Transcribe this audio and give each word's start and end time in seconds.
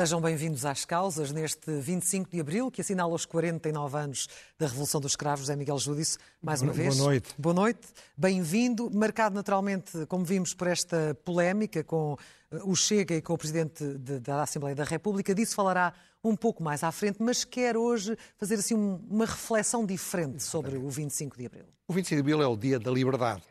Sejam 0.00 0.18
bem-vindos 0.18 0.64
às 0.64 0.86
causas 0.86 1.30
neste 1.30 1.70
25 1.70 2.30
de 2.30 2.40
abril, 2.40 2.70
que 2.70 2.80
assinala 2.80 3.12
os 3.12 3.26
49 3.26 3.98
anos 3.98 4.28
da 4.58 4.66
Revolução 4.66 4.98
dos 4.98 5.12
Escravos. 5.12 5.50
É 5.50 5.54
Miguel 5.54 5.76
Júdice, 5.76 6.16
mais 6.40 6.62
uma 6.62 6.72
vez. 6.72 6.96
Boa 6.96 7.08
noite. 7.10 7.34
Boa 7.36 7.54
noite. 7.54 7.86
Bem-vindo. 8.16 8.90
Marcado 8.90 9.34
naturalmente, 9.34 10.06
como 10.06 10.24
vimos, 10.24 10.54
por 10.54 10.68
esta 10.68 11.14
polémica 11.22 11.84
com 11.84 12.16
eh, 12.50 12.60
o 12.64 12.74
Chega 12.74 13.14
e 13.14 13.20
com 13.20 13.34
o 13.34 13.36
Presidente 13.36 13.84
da 13.98 14.42
Assembleia 14.42 14.74
da 14.74 14.84
República. 14.84 15.34
Disso 15.34 15.54
falará 15.54 15.92
um 16.24 16.34
pouco 16.34 16.62
mais 16.62 16.82
à 16.82 16.90
frente, 16.90 17.18
mas 17.20 17.44
quer 17.44 17.76
hoje 17.76 18.16
fazer 18.38 18.54
assim 18.54 18.74
uma 18.74 19.26
reflexão 19.26 19.84
diferente 19.84 20.42
sobre 20.42 20.78
o 20.78 20.88
25 20.88 21.36
de 21.36 21.44
abril. 21.44 21.66
O 21.86 21.92
25 21.92 22.14
de 22.14 22.20
abril 22.20 22.42
é 22.42 22.46
o 22.46 22.56
dia 22.56 22.78
da 22.80 22.90
liberdade, 22.90 23.42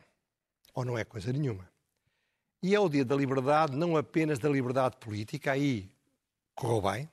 ou 0.74 0.84
não 0.84 0.98
é 0.98 1.04
coisa 1.04 1.32
nenhuma. 1.32 1.70
E 2.60 2.74
é 2.74 2.80
o 2.80 2.88
dia 2.88 3.04
da 3.04 3.14
liberdade, 3.14 3.76
não 3.76 3.96
apenas 3.96 4.40
da 4.40 4.48
liberdade 4.48 4.96
política, 4.96 5.52
aí 5.52 5.88
correu 6.60 6.82
bem, 6.82 7.10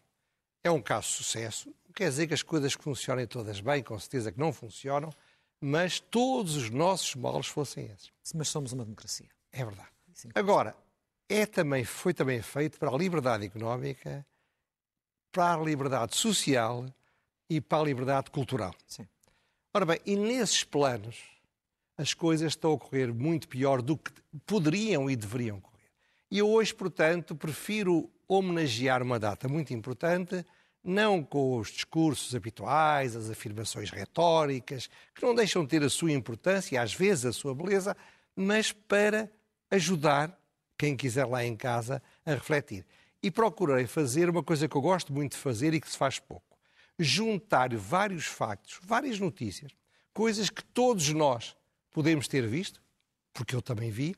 é 0.61 0.69
um 0.69 0.81
caso 0.81 1.07
de 1.07 1.13
sucesso. 1.13 1.73
Não 1.85 1.93
quer 1.93 2.09
dizer 2.09 2.27
que 2.27 2.33
as 2.33 2.43
coisas 2.43 2.73
funcionem 2.73 3.25
todas 3.25 3.61
bem, 3.61 3.81
com 3.81 3.97
certeza 3.97 4.29
que 4.29 4.38
não 4.38 4.51
funcionam, 4.51 5.09
mas 5.61 6.01
todos 6.01 6.57
os 6.57 6.69
nossos 6.69 7.15
molos 7.15 7.47
fossem 7.47 7.85
esses. 7.85 8.11
Mas 8.35 8.49
somos 8.49 8.73
uma 8.73 8.83
democracia. 8.83 9.29
É 9.53 9.63
verdade. 9.63 9.88
Agora, 10.35 10.75
é 11.29 11.45
também, 11.45 11.85
foi 11.85 12.13
também 12.13 12.41
feito 12.41 12.77
para 12.77 12.89
a 12.89 12.97
liberdade 12.97 13.45
económica, 13.45 14.25
para 15.31 15.53
a 15.53 15.57
liberdade 15.63 16.17
social 16.17 16.85
e 17.49 17.61
para 17.61 17.79
a 17.79 17.85
liberdade 17.85 18.29
cultural. 18.29 18.75
Sim. 18.85 19.07
Ora 19.73 19.85
bem, 19.85 19.99
e 20.05 20.16
nesses 20.17 20.63
planos 20.63 21.23
as 21.97 22.13
coisas 22.13 22.52
estão 22.52 22.72
a 22.72 22.73
ocorrer 22.73 23.13
muito 23.13 23.47
pior 23.47 23.81
do 23.81 23.97
que 23.97 24.11
poderiam 24.45 25.09
e 25.09 25.16
deveriam 25.16 25.57
ocorrer. 25.57 25.77
E 26.29 26.39
eu 26.39 26.50
hoje, 26.50 26.73
portanto, 26.73 27.35
prefiro 27.35 28.11
homenagear 28.28 29.02
uma 29.02 29.20
data 29.20 29.47
muito 29.47 29.73
importante, 29.73 30.45
não 30.83 31.23
com 31.23 31.58
os 31.58 31.70
discursos 31.70 32.34
habituais, 32.34 33.16
as 33.16 33.30
afirmações 33.30 33.89
retóricas, 33.89 34.89
que 35.14 35.23
não 35.23 35.36
deixam 35.36 35.64
de 35.64 35.69
ter 35.69 35.84
a 35.84 35.89
sua 35.89 36.11
importância 36.11 36.75
e 36.75 36.78
às 36.78 36.94
vezes 36.94 37.25
a 37.25 37.34
sua 37.34 37.53
beleza, 37.53 37.95
mas 38.36 38.72
para 38.72 39.31
ajudar 39.69 40.38
quem 40.78 40.95
quiser 40.95 41.25
lá 41.25 41.44
em 41.44 41.56
casa 41.56 42.02
a 42.25 42.31
refletir. 42.31 42.86
E 43.22 43.31
procurei 43.31 43.88
fazer 43.88 44.30
uma 44.30 44.44
coisa 44.44 44.67
que 44.67 44.75
eu 44.75 44.81
gosto 44.81 45.12
muito 45.12 45.34
de 45.34 45.39
fazer 45.39 45.73
e 45.73 45.81
que 45.81 45.89
se 45.89 45.97
faz 45.97 46.19
pouco: 46.19 46.58
juntar 47.00 47.75
vários 47.75 48.25
factos, 48.25 48.80
várias 48.81 49.19
notícias, 49.19 49.72
coisas 50.14 50.50
que 50.50 50.64
todos 50.64 51.09
nós 51.09 51.56
podemos 51.91 52.28
ter 52.28 52.47
visto, 52.47 52.81
porque 53.34 53.56
eu 53.56 53.62
também 53.62 53.89
vi, 53.89 54.16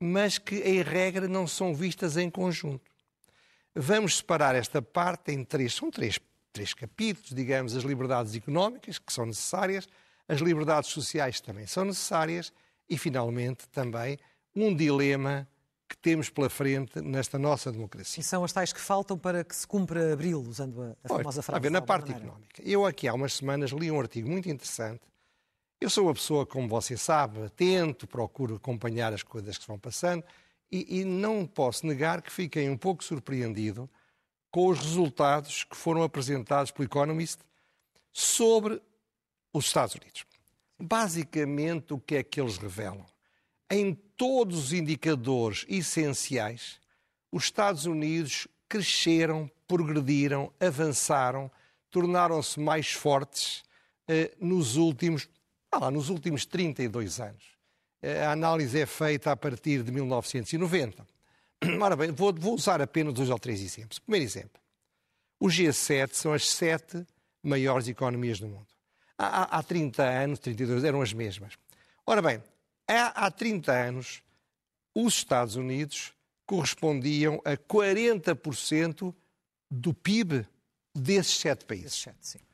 mas 0.00 0.38
que 0.38 0.56
em 0.56 0.82
regra 0.82 1.28
não 1.28 1.46
são 1.46 1.74
vistas 1.74 2.16
em 2.16 2.28
conjunto. 2.28 2.95
Vamos 3.78 4.16
separar 4.16 4.54
esta 4.54 4.80
parte 4.80 5.32
em 5.32 5.44
três, 5.44 5.74
são 5.74 5.90
três, 5.90 6.18
três 6.50 6.72
capítulos, 6.72 7.34
digamos, 7.34 7.76
as 7.76 7.82
liberdades 7.82 8.34
económicas, 8.34 8.98
que 8.98 9.12
são 9.12 9.26
necessárias, 9.26 9.86
as 10.26 10.40
liberdades 10.40 10.90
sociais 10.90 11.40
também 11.40 11.66
são 11.66 11.84
necessárias 11.84 12.52
e, 12.88 12.96
finalmente, 12.96 13.68
também 13.68 14.18
um 14.54 14.74
dilema 14.74 15.46
que 15.86 15.96
temos 15.98 16.30
pela 16.30 16.48
frente 16.48 17.00
nesta 17.02 17.38
nossa 17.38 17.70
democracia. 17.70 18.20
E 18.20 18.24
são 18.24 18.42
as 18.42 18.52
tais 18.52 18.72
que 18.72 18.80
faltam 18.80 19.18
para 19.18 19.44
que 19.44 19.54
se 19.54 19.66
cumpra 19.66 20.14
abril, 20.14 20.40
usando 20.40 20.82
a, 20.82 20.96
a 21.04 21.08
famosa 21.08 21.42
frase. 21.42 21.58
A 21.58 21.60
ver, 21.60 21.70
na 21.70 21.82
parte 21.82 22.10
económica. 22.10 22.62
Eu 22.64 22.86
aqui 22.86 23.06
há 23.06 23.12
umas 23.12 23.34
semanas 23.34 23.70
li 23.72 23.90
um 23.90 24.00
artigo 24.00 24.28
muito 24.28 24.48
interessante 24.48 25.02
eu 25.78 25.90
sou 25.90 26.04
uma 26.04 26.14
pessoa, 26.14 26.46
como 26.46 26.66
você 26.66 26.96
sabe, 26.96 27.42
atento, 27.42 28.06
procuro 28.06 28.54
acompanhar 28.56 29.12
as 29.12 29.22
coisas 29.22 29.58
que 29.58 29.66
vão 29.66 29.78
passando 29.78 30.24
e, 30.70 31.00
e 31.00 31.04
não 31.04 31.46
posso 31.46 31.86
negar 31.86 32.22
que 32.22 32.32
fiquei 32.32 32.68
um 32.68 32.76
pouco 32.76 33.04
surpreendido 33.04 33.88
com 34.50 34.68
os 34.68 34.78
resultados 34.78 35.64
que 35.64 35.76
foram 35.76 36.02
apresentados 36.02 36.70
pelo 36.70 36.86
Economist 36.86 37.40
sobre 38.12 38.80
os 39.52 39.66
Estados 39.66 39.94
Unidos. 39.94 40.24
Basicamente, 40.78 41.92
o 41.92 41.98
que 41.98 42.16
é 42.16 42.22
que 42.22 42.40
eles 42.40 42.58
revelam? 42.58 43.04
Em 43.70 43.94
todos 44.16 44.58
os 44.58 44.72
indicadores 44.72 45.64
essenciais, 45.68 46.80
os 47.30 47.44
Estados 47.44 47.86
Unidos 47.86 48.46
cresceram, 48.68 49.50
progrediram, 49.66 50.52
avançaram, 50.60 51.50
tornaram-se 51.90 52.58
mais 52.60 52.92
fortes 52.92 53.64
eh, 54.08 54.34
nos 54.40 54.76
últimos 54.76 55.28
lá, 55.80 55.90
nos 55.90 56.08
últimos 56.08 56.46
32 56.46 57.20
anos. 57.20 57.44
A 58.02 58.32
análise 58.32 58.78
é 58.80 58.86
feita 58.86 59.32
a 59.32 59.36
partir 59.36 59.82
de 59.82 59.90
1990. 59.90 61.06
Ora 61.80 61.96
bem, 61.96 62.10
vou, 62.10 62.32
vou 62.34 62.54
usar 62.54 62.80
apenas 62.80 63.14
dois 63.14 63.30
ou 63.30 63.38
três 63.38 63.60
exemplos. 63.60 63.98
Primeiro 63.98 64.24
exemplo. 64.24 64.60
O 65.40 65.46
G7 65.46 66.12
são 66.12 66.32
as 66.32 66.48
sete 66.48 67.06
maiores 67.42 67.88
economias 67.88 68.38
do 68.38 68.48
mundo. 68.48 68.66
Há, 69.18 69.58
há 69.58 69.62
30 69.62 70.02
anos, 70.02 70.38
32 70.38 70.84
eram 70.84 71.00
as 71.00 71.12
mesmas. 71.12 71.54
Ora 72.06 72.20
bem, 72.20 72.42
há, 72.86 73.26
há 73.26 73.30
30 73.30 73.72
anos, 73.72 74.22
os 74.94 75.14
Estados 75.14 75.56
Unidos 75.56 76.12
correspondiam 76.46 77.40
a 77.44 77.56
40% 77.56 79.14
do 79.70 79.92
PIB 79.92 80.46
desses 80.94 81.36
sete 81.38 81.64
países. 81.64 81.94
Sete, 82.20 82.44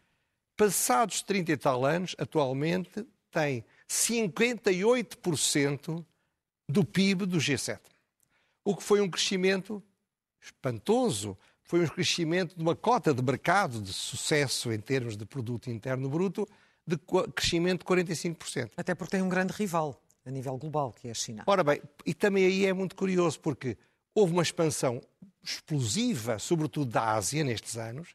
passados 0.57 1.23
30 1.23 1.53
e 1.53 1.57
tal 1.57 1.85
anos, 1.85 2.17
atualmente, 2.19 3.07
tem 3.31 3.65
58% 3.93 6.05
do 6.67 6.83
PIB 6.83 7.27
do 7.27 7.37
G7. 7.37 7.79
O 8.65 8.75
que 8.75 8.83
foi 8.83 9.03
um 9.03 9.11
crescimento 9.11 9.83
espantoso, 10.41 11.37
foi 11.63 11.85
um 11.85 11.89
crescimento 11.89 12.57
de 12.57 12.63
uma 12.63 12.75
cota 12.75 13.13
de 13.13 13.23
mercado 13.23 13.83
de 13.83 13.93
sucesso 13.93 14.73
em 14.73 14.81
termos 14.81 15.15
de 15.15 15.27
produto 15.27 15.71
interno 15.71 16.09
bruto 16.09 16.49
de 16.87 16.97
crescimento 17.35 17.81
de 17.81 17.87
45%. 18.05 18.71
Até 18.79 18.95
porque 18.95 19.11
tem 19.11 19.21
um 19.23 19.29
grande 19.29 19.53
rival 19.53 20.01
a 20.25 20.31
nível 20.31 20.57
global, 20.57 20.91
que 20.93 21.09
é 21.09 21.11
a 21.11 21.15
China. 21.15 21.43
Ora 21.47 21.63
bem, 21.63 21.83
e 22.07 22.15
também 22.15 22.47
aí 22.47 22.65
é 22.65 22.73
muito 22.73 22.97
curioso, 22.97 23.39
porque 23.41 23.77
houve 24.15 24.33
uma 24.33 24.43
expansão 24.43 25.03
explosiva, 25.43 26.39
sobretudo 26.39 26.91
da 26.91 27.13
Ásia, 27.13 27.45
nestes 27.45 27.77
anos, 27.77 28.15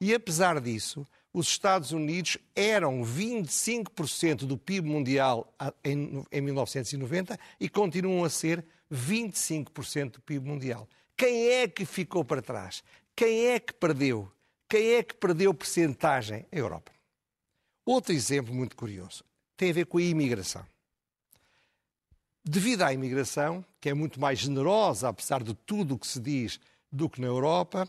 e 0.00 0.14
apesar 0.14 0.60
disso, 0.60 1.04
os 1.36 1.48
Estados 1.48 1.92
Unidos 1.92 2.38
eram 2.54 3.02
25% 3.02 4.46
do 4.46 4.56
PIB 4.56 4.88
mundial 4.88 5.52
em, 5.84 6.40
1990 6.40 7.38
e 7.60 7.68
continuam 7.68 8.24
a 8.24 8.30
ser 8.30 8.64
25% 8.90 10.12
do 10.12 10.20
PIB 10.22 10.48
mundial. 10.48 10.88
Quem 11.14 11.48
é 11.48 11.68
que 11.68 11.84
ficou 11.84 12.24
para 12.24 12.40
trás? 12.40 12.82
Quem 13.14 13.48
é 13.48 13.60
que 13.60 13.74
perdeu? 13.74 14.32
Quem 14.66 14.94
é 14.94 15.02
que 15.02 15.14
perdeu 15.14 15.52
percentagem? 15.52 16.46
A 16.50 16.56
Europa. 16.56 16.90
Outro 17.84 18.14
exemplo 18.14 18.54
muito 18.54 18.74
curioso 18.74 19.22
tem 19.58 19.68
a 19.68 19.74
ver 19.74 19.84
com 19.84 19.98
a 19.98 20.02
imigração. 20.02 20.64
Devido 22.42 22.80
à 22.80 22.94
imigração, 22.94 23.62
que 23.78 23.90
é 23.90 23.94
muito 23.94 24.18
mais 24.18 24.38
generosa, 24.38 25.10
apesar 25.10 25.42
de 25.42 25.52
tudo 25.52 25.96
o 25.96 25.98
que 25.98 26.06
se 26.06 26.18
diz, 26.18 26.58
do 26.90 27.10
que 27.10 27.20
na 27.20 27.26
Europa, 27.26 27.86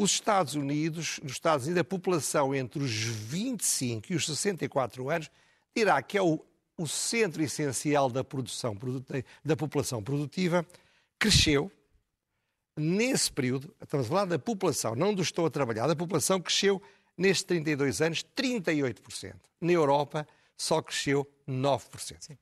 os 0.00 0.12
Estados 0.12 0.54
Unidos, 0.54 1.18
nos 1.24 1.32
Estados 1.32 1.66
Unidos, 1.66 1.80
a 1.80 1.84
população 1.84 2.54
entre 2.54 2.80
os 2.80 2.92
25 2.92 4.12
e 4.12 4.14
os 4.14 4.26
64 4.26 5.10
anos 5.10 5.28
dirá 5.74 6.00
que 6.00 6.16
é 6.16 6.22
o, 6.22 6.40
o 6.76 6.86
centro 6.86 7.42
essencial 7.42 8.08
da 8.08 8.22
produção 8.22 8.78
da 9.44 9.56
população 9.56 10.00
produtiva, 10.00 10.64
cresceu 11.18 11.68
nesse 12.76 13.32
período, 13.32 13.74
estamos 13.82 14.06
a 14.06 14.08
falar 14.08 14.24
da 14.26 14.38
população, 14.38 14.94
não 14.94 15.12
do 15.12 15.20
estou 15.20 15.46
a 15.46 15.50
trabalhar, 15.50 15.88
da 15.88 15.96
população 15.96 16.40
cresceu 16.40 16.80
nestes 17.16 17.42
32 17.42 18.00
anos 18.00 18.24
38%. 18.36 19.34
Na 19.60 19.72
Europa 19.72 20.28
só 20.56 20.80
cresceu 20.80 21.28
9%. 21.48 22.16
Sim. 22.20 22.38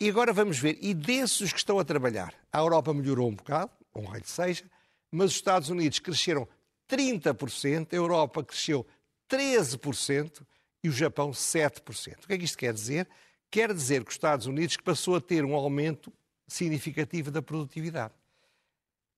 E 0.00 0.08
agora 0.08 0.32
vamos 0.32 0.58
ver, 0.58 0.78
e 0.80 0.94
desses 0.94 1.52
que 1.52 1.58
estão 1.58 1.78
a 1.78 1.84
trabalhar, 1.84 2.34
a 2.50 2.58
Europa 2.58 2.94
melhorou 2.94 3.28
um 3.28 3.34
bocado, 3.34 3.70
um 3.94 4.06
rei 4.06 4.22
seja, 4.24 4.64
mas 5.10 5.26
os 5.26 5.36
Estados 5.36 5.68
Unidos 5.68 6.00
cresceram 6.00 6.48
30%, 6.88 7.92
a 7.92 7.96
Europa 7.96 8.42
cresceu 8.42 8.86
13% 9.30 10.42
e 10.82 10.88
o 10.88 10.92
Japão 10.92 11.30
7%. 11.30 12.24
O 12.24 12.26
que 12.26 12.34
é 12.34 12.38
que 12.38 12.44
isto 12.44 12.58
quer 12.58 12.72
dizer? 12.72 13.08
Quer 13.50 13.72
dizer 13.72 14.02
que 14.04 14.10
os 14.10 14.14
Estados 14.14 14.46
Unidos 14.46 14.76
passou 14.76 15.16
a 15.16 15.20
ter 15.20 15.44
um 15.44 15.54
aumento 15.54 16.12
significativo 16.46 17.30
da 17.30 17.40
produtividade. 17.40 18.12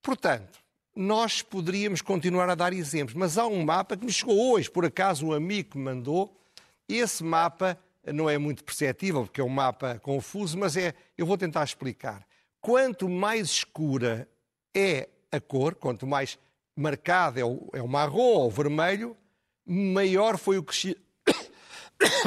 Portanto, 0.00 0.60
nós 0.94 1.42
poderíamos 1.42 2.00
continuar 2.00 2.48
a 2.48 2.54
dar 2.54 2.72
exemplos, 2.72 3.14
mas 3.14 3.36
há 3.36 3.46
um 3.46 3.64
mapa 3.64 3.96
que 3.96 4.04
me 4.04 4.12
chegou 4.12 4.52
hoje, 4.52 4.70
por 4.70 4.84
acaso 4.84 5.26
um 5.26 5.32
amigo 5.32 5.76
me 5.76 5.84
mandou. 5.84 6.40
Esse 6.88 7.24
mapa 7.24 7.78
não 8.04 8.30
é 8.30 8.38
muito 8.38 8.62
perceptível, 8.64 9.24
porque 9.24 9.40
é 9.40 9.44
um 9.44 9.48
mapa 9.48 9.98
confuso, 9.98 10.56
mas 10.56 10.76
é, 10.76 10.94
eu 11.18 11.26
vou 11.26 11.36
tentar 11.36 11.64
explicar. 11.64 12.26
Quanto 12.60 13.08
mais 13.08 13.48
escura 13.48 14.28
é 14.74 15.08
a 15.30 15.40
cor, 15.40 15.74
quanto 15.74 16.06
mais 16.06 16.38
marcado 16.76 17.40
é 17.40 17.44
o, 17.44 17.68
é 17.72 17.82
o 17.82 17.88
marrom 17.88 18.20
ou 18.20 18.46
o 18.46 18.50
vermelho, 18.50 19.16
maior 19.64 20.38
foi, 20.38 20.58
o 20.58 20.62
cresci... 20.62 20.96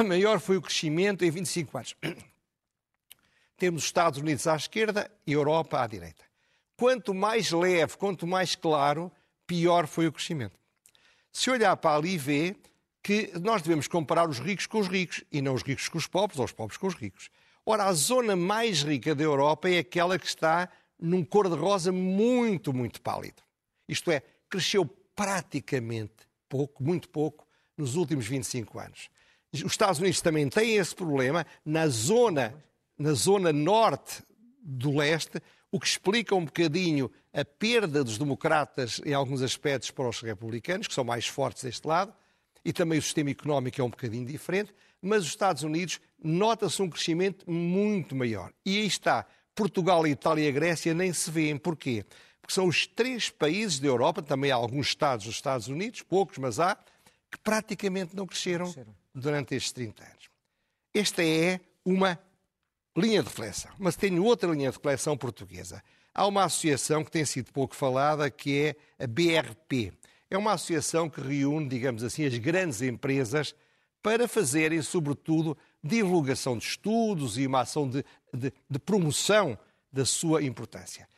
maior 0.06 0.40
foi 0.40 0.56
o 0.56 0.62
crescimento 0.62 1.24
em 1.24 1.30
25 1.30 1.78
anos. 1.78 1.96
Temos 3.56 3.82
os 3.82 3.88
Estados 3.88 4.18
Unidos 4.18 4.46
à 4.46 4.56
esquerda 4.56 5.10
e 5.26 5.32
Europa 5.32 5.80
à 5.80 5.86
direita. 5.86 6.24
Quanto 6.76 7.14
mais 7.14 7.50
leve, 7.50 7.96
quanto 7.96 8.26
mais 8.26 8.56
claro, 8.56 9.12
pior 9.46 9.86
foi 9.86 10.06
o 10.06 10.12
crescimento. 10.12 10.58
Se 11.32 11.50
olhar 11.50 11.76
para 11.76 11.96
ali, 11.96 12.18
vê 12.18 12.56
que 13.02 13.30
nós 13.38 13.62
devemos 13.62 13.86
comparar 13.86 14.28
os 14.28 14.38
ricos 14.38 14.66
com 14.66 14.78
os 14.78 14.88
ricos 14.88 15.22
e 15.30 15.40
não 15.40 15.54
os 15.54 15.62
ricos 15.62 15.88
com 15.88 15.98
os 15.98 16.06
pobres 16.06 16.38
ou 16.38 16.44
os 16.44 16.52
pobres 16.52 16.76
com 16.76 16.86
os 16.86 16.94
ricos. 16.94 17.30
Ora, 17.64 17.84
a 17.84 17.92
zona 17.92 18.34
mais 18.34 18.82
rica 18.82 19.14
da 19.14 19.22
Europa 19.22 19.68
é 19.68 19.78
aquela 19.78 20.18
que 20.18 20.26
está 20.26 20.68
num 20.98 21.24
cor-de-rosa 21.24 21.92
muito, 21.92 22.72
muito 22.72 23.00
pálido. 23.00 23.42
Isto 23.88 24.10
é, 24.10 24.22
cresceu 24.50 24.84
praticamente 25.14 26.28
pouco, 26.48 26.82
muito 26.82 27.08
pouco, 27.08 27.46
nos 27.76 27.94
últimos 27.94 28.26
25 28.26 28.78
anos. 28.78 29.08
Os 29.52 29.72
Estados 29.72 29.98
Unidos 29.98 30.20
também 30.20 30.48
têm 30.48 30.76
esse 30.76 30.94
problema 30.94 31.46
na 31.64 31.88
zona, 31.88 32.54
na 32.98 33.12
zona 33.12 33.52
norte 33.52 34.22
do 34.62 34.96
leste, 34.96 35.40
o 35.72 35.78
que 35.78 35.86
explica 35.86 36.34
um 36.34 36.44
bocadinho 36.44 37.10
a 37.32 37.44
perda 37.44 38.02
dos 38.04 38.18
democratas 38.18 39.00
em 39.04 39.14
alguns 39.14 39.40
aspectos 39.40 39.90
para 39.90 40.08
os 40.08 40.20
republicanos, 40.20 40.88
que 40.88 40.94
são 40.94 41.04
mais 41.04 41.26
fortes 41.26 41.62
deste 41.62 41.86
lado, 41.86 42.12
e 42.64 42.72
também 42.72 42.98
o 42.98 43.02
sistema 43.02 43.30
económico 43.30 43.80
é 43.80 43.84
um 43.84 43.90
bocadinho 43.90 44.26
diferente, 44.26 44.74
mas 45.00 45.22
os 45.22 45.28
Estados 45.28 45.62
Unidos 45.62 46.00
nota-se 46.22 46.82
um 46.82 46.90
crescimento 46.90 47.48
muito 47.50 48.14
maior. 48.14 48.52
E 48.66 48.78
aí 48.78 48.86
está, 48.86 49.24
Portugal, 49.54 50.06
Itália 50.06 50.48
e 50.48 50.52
Grécia 50.52 50.92
nem 50.92 51.12
se 51.12 51.30
veem. 51.30 51.56
Porquê? 51.56 52.04
Porque 52.50 52.54
são 52.56 52.66
os 52.66 52.84
três 52.84 53.30
países 53.30 53.78
da 53.78 53.86
Europa, 53.86 54.20
também 54.20 54.50
há 54.50 54.56
alguns 54.56 54.88
estados 54.88 55.24
dos 55.24 55.36
Estados 55.36 55.68
Unidos, 55.68 56.02
poucos, 56.02 56.36
mas 56.36 56.58
há, 56.58 56.74
que 57.30 57.38
praticamente 57.38 58.16
não 58.16 58.26
cresceram, 58.26 58.64
cresceram. 58.64 58.92
durante 59.14 59.54
estes 59.54 59.70
30 59.70 60.02
anos. 60.02 60.30
Esta 60.92 61.22
é 61.22 61.60
uma 61.84 62.18
linha 62.96 63.22
de 63.22 63.28
reflexão. 63.28 63.70
Mas 63.78 63.94
tenho 63.94 64.24
outra 64.24 64.50
linha 64.50 64.68
de 64.68 64.76
reflexão 64.76 65.16
portuguesa. 65.16 65.80
Há 66.12 66.26
uma 66.26 66.42
associação 66.42 67.04
que 67.04 67.10
tem 67.12 67.24
sido 67.24 67.52
pouco 67.52 67.76
falada, 67.76 68.28
que 68.28 68.58
é 68.58 69.04
a 69.04 69.06
BRP. 69.06 69.92
É 70.28 70.36
uma 70.36 70.54
associação 70.54 71.08
que 71.08 71.20
reúne, 71.20 71.68
digamos 71.68 72.02
assim, 72.02 72.24
as 72.24 72.36
grandes 72.36 72.82
empresas 72.82 73.54
para 74.02 74.26
fazerem, 74.26 74.82
sobretudo, 74.82 75.56
divulgação 75.84 76.58
de 76.58 76.64
estudos 76.64 77.38
e 77.38 77.46
uma 77.46 77.60
ação 77.60 77.88
de, 77.88 78.04
de, 78.34 78.52
de 78.68 78.78
promoção 78.80 79.56
da 79.92 80.04
sua 80.04 80.42
importância. 80.42 81.08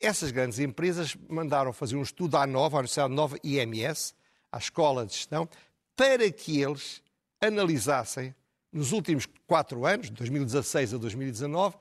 Essas 0.00 0.30
grandes 0.30 0.58
empresas 0.58 1.16
mandaram 1.28 1.72
fazer 1.72 1.96
um 1.96 2.02
estudo 2.02 2.36
à 2.36 2.46
Nova, 2.46 2.76
à 2.76 2.80
Universidade 2.80 3.12
Nova 3.12 3.38
IMS, 3.42 4.14
à 4.50 4.58
Escola 4.58 5.06
de 5.06 5.14
Gestão, 5.14 5.48
para 5.96 6.30
que 6.30 6.60
eles 6.60 7.02
analisassem, 7.40 8.34
nos 8.72 8.92
últimos 8.92 9.26
quatro 9.46 9.86
anos, 9.86 10.06
de 10.06 10.12
2016 10.12 10.94
a 10.94 10.98
2019, 10.98 11.76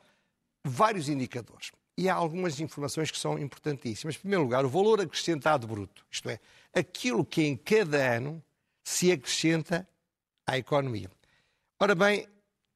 vários 0.64 1.10
indicadores. 1.10 1.72
E 1.98 2.10
há 2.10 2.14
algumas 2.14 2.60
informações 2.60 3.12
que 3.12 3.18
são 3.18 3.38
importantíssimas. 3.38 4.16
Em 4.16 4.20
primeiro 4.20 4.44
lugar, 4.44 4.66
o 4.66 4.70
valor 4.70 5.02
acrescentado 5.02 5.68
bruto, 5.68 6.06
isto 6.10 6.30
é, 6.30 6.40
aquilo 6.74 7.26
que 7.26 7.44
em 7.44 7.56
cada 7.56 7.98
ano 8.16 8.44
se 8.84 9.12
acrescenta 9.12 9.88
à 10.46 10.58
economia. 10.58 11.10
Ora 11.80 11.96
bem, 11.96 12.28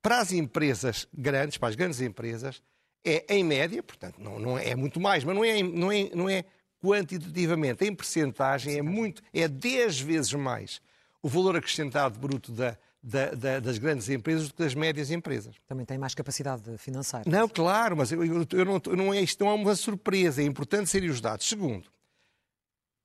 para 0.01 0.19
as 0.19 0.31
empresas 0.31 1.07
grandes, 1.13 1.57
para 1.57 1.69
as 1.69 1.75
grandes 1.75 2.00
empresas, 2.01 2.62
é 3.07 3.25
em 3.30 3.44
média, 3.44 3.81
portanto, 3.81 4.19
não, 4.19 4.38
não 4.38 4.57
é 4.57 4.75
muito 4.75 5.00
mais, 5.00 5.24
mas 5.24 5.36
não 5.36 5.44
é, 5.44 5.63
não 5.63 5.92
é, 5.92 6.09
não 6.13 6.30
é 6.30 6.44
quantitativamente, 6.81 7.86
em 7.86 7.94
percentagem, 7.94 8.77
é 8.77 8.81
muito, 8.81 9.21
é 9.33 9.48
10 9.48 10.00
vezes 10.00 10.33
mais 10.33 10.81
o 11.21 11.27
valor 11.27 11.56
acrescentado 11.56 12.19
bruto 12.19 12.51
da, 12.51 12.77
da, 13.01 13.31
da, 13.31 13.59
das 13.59 13.77
grandes 13.77 14.09
empresas 14.09 14.48
do 14.48 14.54
que 14.54 14.63
das 14.63 14.75
médias 14.75 15.09
empresas. 15.12 15.56
Também 15.68 15.86
tem 15.86 15.98
mais 15.98 16.13
capacidade 16.13 16.77
financeira. 16.77 17.30
Não, 17.30 17.48
claro, 17.48 17.98
mas 17.98 18.12
eu, 18.12 18.24
eu, 18.24 18.45
eu 18.51 18.65
não, 18.65 18.81
não 18.95 19.13
é, 19.13 19.21
isto 19.21 19.44
não 19.44 19.51
é 19.51 19.56
uma 19.56 19.75
surpresa, 19.75 20.42
é 20.42 20.45
importante 20.45 20.89
serem 20.89 21.09
os 21.09 21.19
dados. 21.19 21.48
Segundo, 21.48 21.89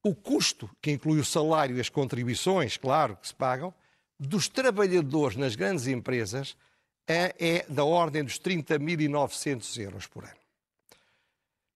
o 0.05 0.15
custo, 0.15 0.69
que 0.81 0.91
inclui 0.91 1.21
o 1.21 1.25
salário 1.25 1.77
e 1.77 1.81
as 1.81 1.89
contribuições, 1.89 2.77
claro, 2.77 3.17
que 3.17 3.29
se 3.29 3.35
pagam, 3.35 3.73
dos 4.19 4.49
trabalhadores 4.49 5.37
nas 5.37 5.55
grandes 5.55 5.87
empresas 5.87 6.57
é, 7.07 7.35
é 7.39 7.67
da 7.69 7.85
ordem 7.85 8.25
dos 8.25 8.39
30.900 8.39 9.79
euros 9.81 10.07
por 10.07 10.25
ano. 10.25 10.37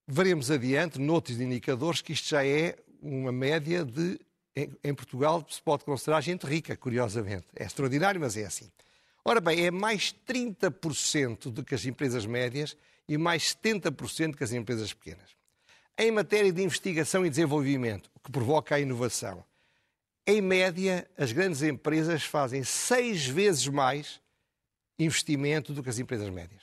Veremos 0.07 0.51
adiante, 0.51 1.01
noutros 1.01 1.41
indicadores, 1.41 2.01
que 2.01 2.13
isto 2.13 2.29
já 2.29 2.47
é 2.47 2.77
uma 3.03 3.33
média 3.33 3.85
de. 3.85 4.19
Em, 4.83 4.95
Portugal 4.95 5.47
se 5.51 5.61
pode 5.61 5.85
considerar 5.85 6.23
gente 6.23 6.47
rica, 6.47 6.77
curiosamente. 6.77 7.47
É 7.55 7.65
extraordinário, 7.65 8.21
mas 8.21 8.37
é 8.37 8.47
assim. 8.47 8.71
Ora 9.23 9.41
bem, 9.41 9.67
é 9.67 9.71
mais 9.71 10.15
30% 10.27 11.51
do 11.51 11.63
que 11.63 11.75
as 11.75 11.85
empresas 11.85 12.25
médias 12.25 12.77
e 13.07 13.19
mais 13.19 13.55
70% 13.55 14.31
do 14.31 14.37
que 14.37 14.45
as 14.45 14.53
empresas 14.53 14.95
pequenas. 14.95 15.37
Em 15.99 16.11
matéria 16.11 16.53
de 16.53 16.63
investigação 16.63 17.27
e 17.27 17.31
desenvolvimento, 17.31 18.11
o 18.15 18.21
que 18.21 18.31
provoca 18.31 18.77
a 18.77 18.81
inovação, 18.81 19.45
em 20.27 20.41
média, 20.41 21.09
as 21.17 21.33
grandes 21.33 21.63
empresas 21.63 22.25
fazem 22.25 22.65
seis 22.65 23.27
vezes 23.27 23.69
mais 23.69 24.21
investimento 24.99 25.73
do 25.73 25.83
que 25.83 25.89
as 25.89 25.99
empresas 25.99 26.29
médias. 26.31 26.63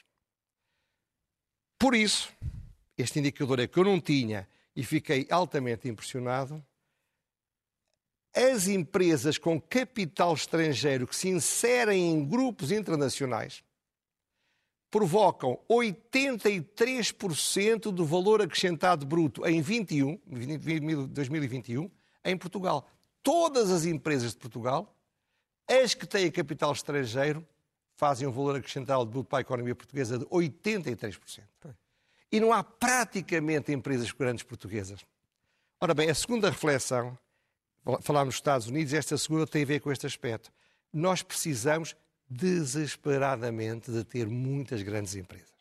Por 1.77 1.95
isso, 1.95 2.33
este 2.97 3.19
indicador 3.19 3.59
é 3.59 3.67
que 3.67 3.77
eu 3.77 3.83
não 3.83 3.99
tinha 3.99 4.47
e 4.75 4.83
fiquei 4.83 5.27
altamente 5.29 5.87
impressionado. 5.87 6.65
As 8.35 8.67
empresas 8.67 9.37
com 9.37 9.61
capital 9.61 10.33
estrangeiro 10.33 11.05
que 11.05 11.15
se 11.15 11.29
inserem 11.29 12.11
em 12.11 12.25
grupos 12.25 12.71
internacionais 12.71 13.63
provocam 14.89 15.59
83% 15.69 17.91
do 17.91 18.05
valor 18.05 18.41
acrescentado 18.41 19.05
bruto 19.05 19.45
em 19.45 19.61
21, 19.61 20.19
2021 21.09 21.91
em 22.23 22.37
Portugal. 22.37 22.87
Todas 23.21 23.69
as 23.71 23.85
empresas 23.85 24.31
de 24.31 24.37
Portugal, 24.37 24.95
as 25.67 25.93
que 25.93 26.05
têm 26.05 26.31
capital 26.31 26.71
estrangeiro, 26.71 27.45
fazem 28.03 28.27
um 28.27 28.31
valor 28.33 28.57
acrescentado 28.57 29.05
bruto 29.05 29.29
para 29.29 29.39
a 29.39 29.41
economia 29.41 29.73
portuguesa 29.73 30.19
de 30.19 30.25
83%. 30.25 31.41
E 32.29 32.37
não 32.37 32.51
há 32.51 32.61
praticamente 32.61 33.71
empresas 33.71 34.11
grandes 34.11 34.43
portuguesas. 34.43 35.05
Ora 35.79 35.93
bem, 35.93 36.09
a 36.09 36.13
segunda 36.13 36.49
reflexão, 36.49 37.17
falámos 38.01 38.33
nos 38.33 38.35
Estados 38.35 38.67
Unidos, 38.67 38.93
esta 38.93 39.17
segunda 39.17 39.47
tem 39.47 39.63
a 39.63 39.65
ver 39.65 39.79
com 39.79 39.89
este 39.89 40.05
aspecto. 40.05 40.51
Nós 40.91 41.23
precisamos 41.23 41.95
desesperadamente 42.29 43.89
de 43.89 44.03
ter 44.03 44.27
muitas 44.27 44.81
grandes 44.81 45.15
empresas. 45.15 45.53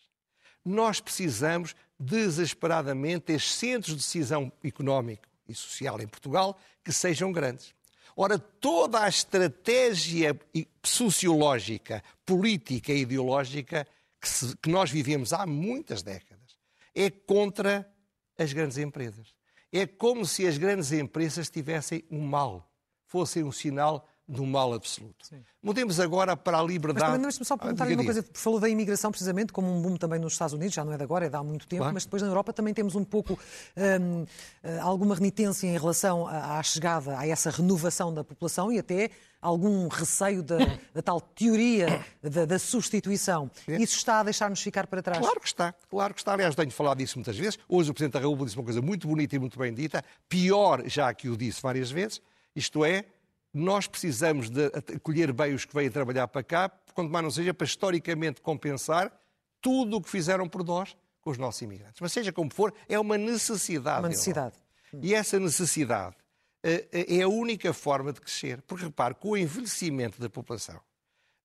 Nós 0.65 0.99
precisamos 0.99 1.77
desesperadamente 1.97 3.27
ter 3.27 3.41
centros 3.41 3.95
de 3.95 4.03
decisão 4.03 4.51
económico 4.65 5.29
e 5.49 5.55
social 5.55 6.01
em 6.01 6.09
Portugal 6.09 6.59
que 6.83 6.91
sejam 6.91 7.31
grandes. 7.31 7.73
Ora, 8.17 8.39
toda 8.39 9.03
a 9.03 9.09
estratégia 9.09 10.39
sociológica, 10.83 12.03
política 12.27 12.93
e 12.93 13.01
ideológica 13.01 13.87
que, 14.21 14.29
se, 14.29 14.57
que 14.59 14.71
nós 14.71 14.91
vivemos 14.91 15.33
há 15.33 15.47
muitas 15.47 16.03
décadas 16.03 16.59
é 16.95 17.11
contra 17.11 17.91
as 18.39 18.53
grandes 18.53 18.79
empresas. 18.79 19.35
É 19.73 19.87
como 19.87 20.27
se 20.27 20.47
as 20.47 20.59
grandes 20.59 20.93
empresas 20.93 21.49
tivessem 21.49 22.05
um 22.11 22.21
mal, 22.21 22.71
fossem 23.07 23.43
um 23.43 23.53
sinal 23.53 24.07
do 24.27 24.47
mal 24.47 24.73
absoluto. 24.73 25.27
Sim. 25.27 25.43
Mudemos 25.63 25.99
agora 26.01 26.37
para 26.37 26.59
a 26.59 26.63
liberdade. 26.63 27.19
Mas 27.19 27.35
também 27.35 27.45
só 27.45 27.57
perguntar-lhe 27.57 27.95
uma 27.95 28.05
coisa. 28.05 28.25
Falou 28.33 28.61
da 28.61 28.69
imigração 28.69 29.11
precisamente 29.11 29.53
como 29.53 29.71
um 29.71 29.83
boom 29.83 29.97
também 29.97 30.19
nos 30.19 30.33
Estados 30.35 30.55
Unidos, 30.55 30.75
já 30.75 30.85
não 30.85 30.93
é 30.93 30.97
de 30.97 31.03
agora, 31.03 31.27
é 31.27 31.29
de 31.29 31.37
há 31.37 31.43
muito 31.43 31.67
tempo, 31.67 31.83
claro. 31.83 31.95
mas 31.95 32.05
depois 32.05 32.23
na 32.23 32.29
Europa 32.29 32.53
também 32.53 32.73
temos 32.73 32.95
um 32.95 33.05
pouco 33.05 33.39
hum, 33.77 34.25
eh, 34.63 34.79
alguma 34.79 35.15
renitência 35.15 35.67
em 35.67 35.77
relação 35.77 36.27
à 36.27 36.63
chegada, 36.63 37.19
a 37.19 37.27
essa 37.27 37.51
renovação 37.51 38.15
da 38.15 38.25
população 38.25 38.73
e 38.73 38.79
até 38.79 39.11
algum 39.41 39.89
receio 39.89 40.43
da, 40.43 40.59
da 40.95 41.03
tal 41.03 41.21
teoria 41.21 42.05
da, 42.23 42.45
da 42.45 42.59
substituição. 42.59 43.51
Isso 43.67 43.97
está 43.97 44.21
a 44.21 44.23
deixar-nos 44.23 44.61
ficar 44.63 44.87
para 44.87 45.03
trás? 45.03 45.19
Claro 45.19 45.41
que 45.41 45.49
está, 45.49 45.75
claro 45.91 46.15
que 46.15 46.21
está. 46.21 46.33
Aliás, 46.33 46.55
tenho 46.55 46.71
falado 46.71 46.99
disso 46.99 47.19
muitas 47.19 47.37
vezes. 47.37 47.59
Hoje 47.69 47.91
o 47.91 47.95
Presidente 47.95 48.15
da 48.15 48.21
República 48.21 48.47
disse 48.47 48.57
uma 48.57 48.65
coisa 48.65 48.81
muito 48.81 49.09
bonita 49.09 49.35
e 49.35 49.39
muito 49.39 49.59
bem 49.59 49.75
dita, 49.75 50.05
pior 50.29 50.85
já 50.87 51.13
que 51.13 51.29
o 51.29 51.37
disse 51.37 51.61
várias 51.61 51.91
vezes, 51.91 52.23
isto 52.55 52.85
é, 52.85 53.05
nós 53.53 53.87
precisamos 53.87 54.49
de 54.49 54.67
acolher 54.97 55.33
bem 55.33 55.55
os 55.55 55.65
que 55.65 55.75
vêm 55.75 55.91
trabalhar 55.91 56.27
para 56.29 56.43
cá, 56.43 56.69
quanto 56.95 57.11
mais 57.11 57.23
não 57.23 57.31
seja 57.31 57.53
para 57.53 57.67
historicamente 57.67 58.41
compensar 58.41 59.13
tudo 59.61 59.97
o 59.97 60.03
que 60.03 60.09
fizeram 60.09 60.49
por 60.49 60.65
nós 60.65 60.97
com 61.21 61.31
os 61.31 61.39
nossos 61.39 61.61
imigrantes. 61.63 62.01
Mas 62.01 62.13
seja 62.13 62.33
como 62.33 62.53
for, 62.53 62.75
é 62.89 62.99
uma 62.99 63.19
necessidade. 63.19 64.01
Uma 64.01 64.09
necessidade. 64.09 64.57
E 65.01 65.15
essa 65.15 65.39
necessidade 65.39 66.17
uh, 66.65 66.89
é 66.93 67.23
a 67.23 67.29
única 67.29 67.73
forma 67.73 68.13
de 68.13 68.21
crescer. 68.21 68.61
Porque 68.63 68.85
repare, 68.85 69.15
com 69.15 69.31
o 69.31 69.37
envelhecimento 69.37 70.21
da 70.21 70.29
população, 70.29 70.81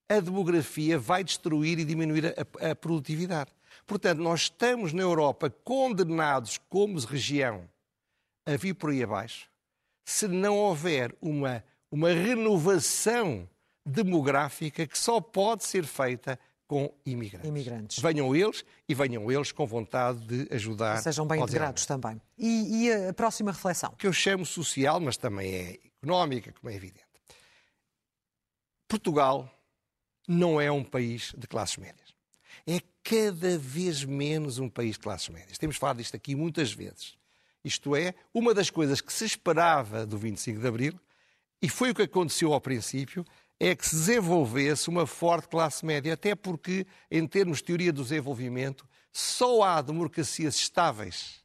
a 0.10 0.20
demografia 0.20 0.98
vai 0.98 1.24
destruir 1.24 1.80
e 1.80 1.86
diminuir 1.86 2.28
a, 2.28 2.72
a 2.72 2.76
produtividade. 2.76 3.52
Portanto, 3.86 4.20
nós 4.20 4.42
estamos 4.42 4.94
na 4.94 5.02
Europa 5.02 5.50
condenados 5.50 6.58
como 6.70 6.98
região 7.00 7.70
a 8.46 8.56
vir 8.56 8.74
por 8.74 8.90
aí 8.90 9.04
abaixo 9.04 9.50
se 10.08 10.26
não 10.26 10.58
houver 10.58 11.14
uma 11.22 11.62
uma 11.98 12.13
renovação 12.13 13.50
demográfica 13.84 14.86
que 14.86 14.98
só 14.98 15.20
pode 15.20 15.63
ser 15.66 15.84
feita 15.84 16.39
com 16.68 16.94
imigrantes. 17.04 17.50
imigrantes. 17.50 18.00
Venham 18.00 18.36
eles 18.36 18.63
e 18.88 18.94
venham 18.94 19.32
eles 19.32 19.51
com 19.51 19.66
vontade 19.66 20.20
de 20.20 20.54
ajudar. 20.54 21.01
Sejam 21.01 21.25
bem 21.25 21.42
integrados 21.42 21.88
também. 21.88 22.22
E, 22.38 22.86
e, 22.86 22.94
a 22.94 23.13
próxima 23.13 23.51
reflexão? 23.51 23.96
Que 23.98 24.06
eu 24.06 24.13
chamo 24.13 24.46
social, 24.46 25.00
mas 25.00 25.18
também 25.18 25.51
é 25.51 25.80
económica, 25.98 26.54
como 26.54 26.70
é 26.70 26.75
evidente. 26.75 27.08
Portugal 28.88 29.50
não 30.27 30.62
é 30.62 30.72
um 30.72 30.84
país 30.84 31.34
de 31.36 31.48
classes 31.48 31.77
médias. 31.77 32.13
É 32.68 32.80
cada 33.01 33.58
vez 33.58 34.04
menos 34.04 34.60
um 34.60 34.70
país 34.70 34.92
de 34.92 35.00
classes 35.00 35.30
médias. 35.30 35.58
Temos 35.58 35.77
falado 35.77 35.98
disto 35.98 36.16
aqui 36.16 36.36
muitas 36.36 36.72
vezes. 36.72 37.18
Isto 37.63 37.96
é, 37.96 38.13
uma 38.34 38.54
das 38.54 38.70
coisas 38.70 39.01
que 39.01 39.12
se 39.12 39.25
esperava 39.25 40.06
do 40.06 40.18
25 40.18 40.60
de 40.60 40.68
Abril, 40.68 41.00
e 41.62 41.70
foi 41.70 41.92
o 41.92 41.96
que 41.96 42.04
aconteceu 42.04 42.54
ao 42.54 42.62
princípio, 42.62 43.26
é 43.60 43.76
que 43.76 43.88
se 43.88 43.96
desenvolvesse 43.96 44.90
uma 44.90 45.08
forte 45.08 45.48
classe 45.48 45.86
média, 45.86 46.14
até 46.14 46.36
porque, 46.36 46.86
em 47.10 47.26
termos 47.26 47.58
de 47.58 47.64
teoria 47.64 47.92
do 47.92 48.04
desenvolvimento, 48.04 48.88
só 49.12 49.64
há 49.64 49.82
democracias 49.82 50.56
estáveis, 50.56 51.44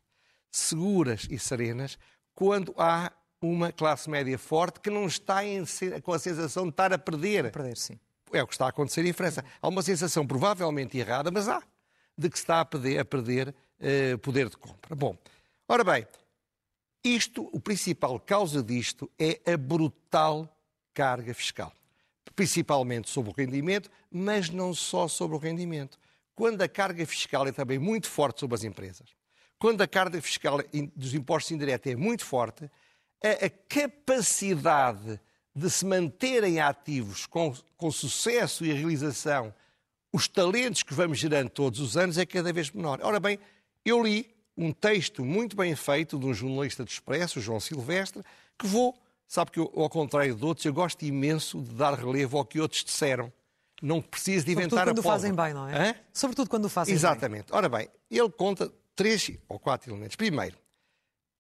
seguras 0.50 1.26
e 1.30 1.38
serenas 1.38 1.98
quando 2.34 2.74
há 2.76 3.10
uma 3.40 3.72
classe 3.72 4.08
média 4.08 4.38
forte 4.38 4.80
que 4.80 4.90
não 4.90 5.06
está 5.06 5.44
em, 5.44 5.64
com 6.02 6.12
a 6.12 6.18
sensação 6.18 6.64
de 6.64 6.70
estar 6.70 6.92
a 6.92 6.98
perder. 6.98 7.46
A 7.46 7.50
perder, 7.50 7.76
sim. 7.76 7.98
É 8.32 8.42
o 8.42 8.46
que 8.46 8.54
está 8.54 8.66
a 8.66 8.68
acontecer 8.68 9.04
em 9.04 9.12
França. 9.12 9.44
Há 9.60 9.68
uma 9.68 9.82
sensação 9.82 10.26
provavelmente 10.26 10.96
errada, 10.96 11.30
mas 11.30 11.48
há, 11.48 11.62
de 12.16 12.30
que 12.30 12.38
se 12.38 12.44
está 12.44 12.60
a 12.60 12.64
perder, 12.64 12.98
a 13.00 13.04
perder 13.04 13.48
uh, 13.48 14.18
poder 14.18 14.48
de 14.48 14.56
compra. 14.56 14.94
Bom, 14.94 15.16
ora 15.68 15.82
bem, 15.82 16.06
isto, 17.04 17.48
o 17.52 17.60
principal 17.60 18.18
causa 18.20 18.62
disto 18.62 19.10
é 19.18 19.40
a 19.52 19.56
brutal 19.56 20.54
carga 20.94 21.34
fiscal 21.34 21.72
principalmente 22.34 23.10
sobre 23.10 23.30
o 23.30 23.34
rendimento, 23.34 23.90
mas 24.10 24.48
não 24.48 24.74
só 24.74 25.08
sobre 25.08 25.36
o 25.36 25.40
rendimento. 25.40 25.98
Quando 26.34 26.62
a 26.62 26.68
carga 26.68 27.04
fiscal 27.06 27.46
é 27.46 27.52
também 27.52 27.78
muito 27.78 28.08
forte 28.08 28.40
sobre 28.40 28.54
as 28.54 28.64
empresas, 28.64 29.10
quando 29.58 29.82
a 29.82 29.86
carga 29.86 30.20
fiscal 30.20 30.58
dos 30.96 31.14
impostos 31.14 31.52
indiretos 31.52 31.92
é 31.92 31.96
muito 31.96 32.24
forte, 32.24 32.70
a, 33.22 33.48
capacidade 33.68 35.20
de 35.54 35.70
se 35.70 35.84
manterem 35.84 36.58
ativos 36.58 37.26
com, 37.26 37.54
com 37.76 37.90
sucesso 37.90 38.64
e 38.64 38.72
realização 38.72 39.54
os 40.12 40.28
talentos 40.28 40.82
que 40.82 40.92
vamos 40.92 41.18
gerando 41.18 41.48
todos 41.48 41.80
os 41.80 41.96
anos 41.96 42.18
é 42.18 42.26
cada 42.26 42.52
vez 42.52 42.70
menor. 42.70 43.00
Ora 43.02 43.20
bem, 43.20 43.38
eu 43.84 44.02
li 44.02 44.34
um 44.56 44.72
texto 44.72 45.24
muito 45.24 45.56
bem 45.56 45.74
feito 45.74 46.18
de 46.18 46.26
um 46.26 46.34
jornalista 46.34 46.84
do 46.84 46.88
Expresso, 46.88 47.40
João 47.40 47.60
Silvestre, 47.60 48.22
que 48.58 48.66
vou 48.66 48.94
Sabe 49.32 49.50
que, 49.50 49.58
eu, 49.58 49.72
ao 49.74 49.88
contrário 49.88 50.34
de 50.34 50.44
outros, 50.44 50.66
eu 50.66 50.74
gosto 50.74 51.02
imenso 51.06 51.62
de 51.62 51.74
dar 51.74 51.94
relevo 51.94 52.36
ao 52.36 52.44
que 52.44 52.60
outros 52.60 52.84
disseram. 52.84 53.32
Não 53.80 54.02
preciso 54.02 54.44
de 54.44 54.52
inventar 54.52 54.80
Sobretudo 54.80 54.90
a 54.90 54.92
quando 54.92 54.98
o 54.98 55.02
fazem 55.02 55.34
bem, 55.34 55.54
não 55.54 55.68
é? 55.70 55.88
Hã? 55.88 55.94
Sobretudo 56.12 56.50
quando 56.50 56.68
fazem 56.68 56.94
Exatamente. 56.94 57.46
bem. 57.46 57.56
Ora 57.56 57.66
bem, 57.66 57.88
ele 58.10 58.28
conta 58.28 58.70
três 58.94 59.30
ou 59.48 59.58
quatro 59.58 59.90
elementos. 59.90 60.16
Primeiro, 60.16 60.58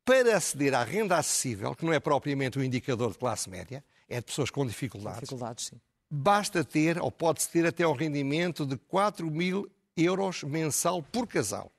para 0.06 0.34
aceder 0.38 0.74
à 0.74 0.82
renda 0.82 1.18
acessível, 1.18 1.74
que 1.74 1.84
não 1.84 1.92
é 1.92 2.00
propriamente 2.00 2.58
um 2.58 2.62
indicador 2.62 3.12
de 3.12 3.18
classe 3.18 3.50
média, 3.50 3.84
é 4.08 4.20
de 4.20 4.24
pessoas 4.24 4.50
com 4.50 4.66
dificuldades. 4.66 5.20
Dificuldades, 5.20 5.66
sim. 5.66 5.80
Basta 6.10 6.64
ter, 6.64 6.98
ou 6.98 7.12
pode-se 7.12 7.50
ter, 7.50 7.66
até 7.66 7.86
um 7.86 7.92
rendimento 7.92 8.66
de 8.66 8.76
4 8.76 9.30
mil 9.30 9.70
euros 9.96 10.42
mensal 10.42 11.02
por 11.02 11.26
casal. 11.26 11.70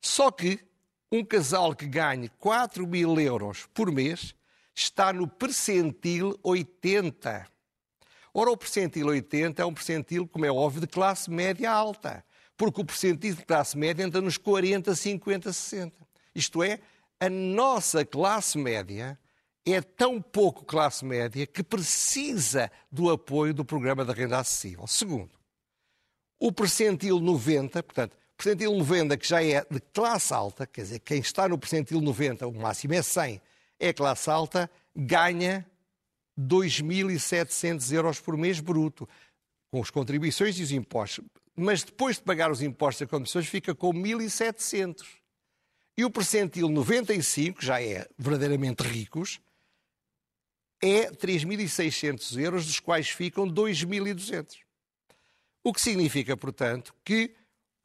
Só 0.00 0.30
que 0.30 0.60
um 1.10 1.24
casal 1.24 1.74
que 1.74 1.86
ganhe 1.86 2.28
4 2.38 2.86
mil 2.86 3.18
euros 3.20 3.66
por 3.72 3.90
mês 3.90 4.34
está 4.74 5.12
no 5.12 5.26
percentil 5.26 6.38
80. 6.42 7.46
Ora, 8.34 8.50
o 8.50 8.56
percentil 8.56 9.06
80 9.06 9.62
é 9.62 9.64
um 9.64 9.72
percentil, 9.72 10.28
como 10.28 10.44
é 10.44 10.52
óbvio, 10.52 10.82
de 10.82 10.86
classe 10.86 11.30
média 11.30 11.70
alta, 11.70 12.24
porque 12.56 12.80
o 12.80 12.84
percentil 12.84 13.34
de 13.34 13.44
classe 13.44 13.78
média 13.78 14.04
anda 14.04 14.20
nos 14.20 14.36
40, 14.36 14.94
50, 14.94 15.52
60. 15.52 16.06
Isto 16.34 16.62
é, 16.62 16.80
a 17.18 17.30
nossa 17.30 18.04
classe 18.04 18.58
média 18.58 19.18
é 19.64 19.80
tão 19.80 20.20
pouco 20.20 20.64
classe 20.64 21.04
média 21.04 21.46
que 21.46 21.62
precisa 21.62 22.70
do 22.92 23.10
apoio 23.10 23.54
do 23.54 23.64
programa 23.64 24.04
da 24.04 24.12
renda 24.12 24.38
acessível. 24.38 24.86
Segundo, 24.86 25.30
o 26.38 26.52
percentil 26.52 27.18
90, 27.18 27.82
portanto, 27.82 28.16
percentil 28.36 28.72
90 28.76 29.16
que 29.16 29.26
já 29.26 29.42
é 29.42 29.64
de 29.70 29.80
classe 29.80 30.32
alta, 30.32 30.66
quer 30.66 30.82
dizer, 30.82 30.98
quem 31.00 31.18
está 31.18 31.48
no 31.48 31.58
percentil 31.58 32.00
90, 32.00 32.46
o 32.46 32.52
máximo 32.52 32.94
é 32.94 33.02
100, 33.02 33.40
é 33.78 33.92
classe 33.92 34.30
alta, 34.30 34.70
ganha 34.94 35.66
2.700 36.38 37.92
euros 37.92 38.20
por 38.20 38.36
mês 38.36 38.60
bruto, 38.60 39.08
com 39.70 39.80
as 39.80 39.90
contribuições 39.90 40.58
e 40.58 40.62
os 40.62 40.72
impostos. 40.72 41.24
Mas 41.56 41.82
depois 41.82 42.16
de 42.16 42.22
pagar 42.22 42.50
os 42.50 42.60
impostos 42.60 43.00
e 43.02 43.06
condições, 43.06 43.46
fica 43.46 43.74
com 43.74 43.92
1.700. 43.92 45.04
E 45.96 46.04
o 46.04 46.10
percentil 46.10 46.68
95, 46.68 47.64
já 47.64 47.80
é 47.80 48.06
verdadeiramente 48.18 48.82
ricos, 48.82 49.40
é 50.82 51.10
3.600 51.10 52.38
euros, 52.38 52.66
dos 52.66 52.80
quais 52.80 53.08
ficam 53.08 53.48
2.200. 53.48 54.58
O 55.64 55.72
que 55.72 55.80
significa, 55.80 56.36
portanto, 56.36 56.94
que 57.02 57.34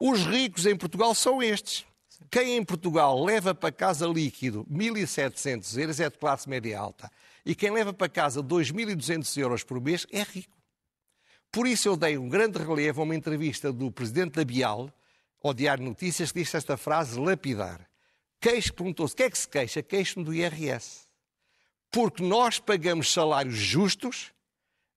os 0.04 0.24
ricos 0.24 0.66
em 0.66 0.76
Portugal 0.76 1.14
são 1.14 1.40
estes. 1.40 1.86
Quem 2.28 2.56
em 2.56 2.64
Portugal 2.64 3.24
leva 3.24 3.54
para 3.54 3.70
casa 3.70 4.04
líquido 4.04 4.66
1.700 4.68 5.78
euros 5.78 6.00
é 6.00 6.10
de 6.10 6.18
classe 6.18 6.48
média 6.48 6.76
alta. 6.76 7.08
E 7.46 7.54
quem 7.54 7.70
leva 7.70 7.92
para 7.92 8.08
casa 8.08 8.42
2.200 8.42 9.40
euros 9.40 9.62
por 9.62 9.80
mês 9.80 10.04
é 10.10 10.24
rico. 10.24 10.56
Por 11.52 11.68
isso 11.68 11.86
eu 11.86 11.96
dei 11.96 12.18
um 12.18 12.28
grande 12.28 12.58
relevo 12.58 13.00
a 13.00 13.04
uma 13.04 13.14
entrevista 13.14 13.72
do 13.72 13.92
presidente 13.92 14.32
da 14.32 14.44
Bial, 14.44 14.92
ao 15.40 15.54
Diário 15.54 15.84
Notícias, 15.84 16.32
que 16.32 16.40
disse 16.40 16.56
esta 16.56 16.76
frase 16.76 17.20
lapidar. 17.20 17.88
Queixo 18.40 18.74
perguntou-se, 18.74 19.14
o 19.14 19.16
que 19.16 19.22
é 19.22 19.30
que 19.30 19.38
se 19.38 19.48
queixa? 19.48 19.84
Queixo-me 19.84 20.24
do 20.24 20.34
IRS. 20.34 21.06
Porque 21.92 22.24
nós 22.24 22.58
pagamos 22.58 23.12
salários 23.12 23.54
justos, 23.54 24.32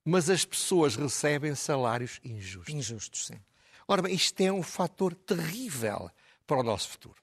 mas 0.03 0.31
as 0.31 0.43
pessoas 0.45 0.95
recebem 0.95 1.53
salários 1.53 2.19
injustos. 2.23 2.73
Injustos, 2.73 3.27
sim. 3.27 3.39
Ora 3.87 4.01
bem, 4.01 4.15
isto 4.15 4.41
é 4.41 4.51
um 4.51 4.63
fator 4.63 5.13
terrível 5.13 6.09
para 6.47 6.57
o 6.57 6.63
nosso 6.63 6.89
futuro. 6.89 7.17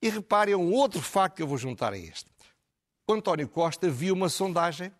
E 0.00 0.08
reparem 0.08 0.54
um 0.54 0.72
outro 0.72 1.02
facto 1.02 1.36
que 1.36 1.42
eu 1.42 1.46
vou 1.46 1.58
juntar 1.58 1.92
a 1.92 1.98
este. 1.98 2.30
O 3.06 3.12
António 3.12 3.48
Costa 3.48 3.90
viu 3.90 4.14
uma 4.14 4.28
sondagem 4.28 4.92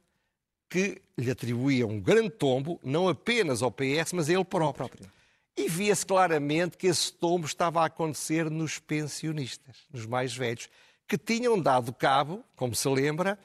que 0.68 1.00
lhe 1.16 1.30
atribuía 1.30 1.87
um 1.87 2.00
grande 2.00 2.30
tombo, 2.30 2.78
não 2.82 3.08
apenas 3.08 3.62
ao 3.62 3.70
PS, 3.70 4.12
mas 4.12 4.28
a 4.28 4.34
ele 4.34 4.44
próprio. 4.44 4.88
próprio. 4.88 5.12
E 5.56 5.68
via-se 5.68 6.04
claramente 6.04 6.76
que 6.76 6.87
esse 6.87 7.12
tombo 7.12 7.46
estava 7.46 7.82
a 7.82 7.87
acontecer 7.87 8.50
nos 8.50 8.78
pensionistas, 8.78 9.76
nos 9.92 10.06
mais 10.06 10.37
velhos, 10.37 10.68
que 11.06 11.16
tinham 11.16 11.60
dado 11.60 11.92
cabo, 11.92 12.44
como 12.54 12.75
se 12.75 12.88
lembra, 12.88 13.38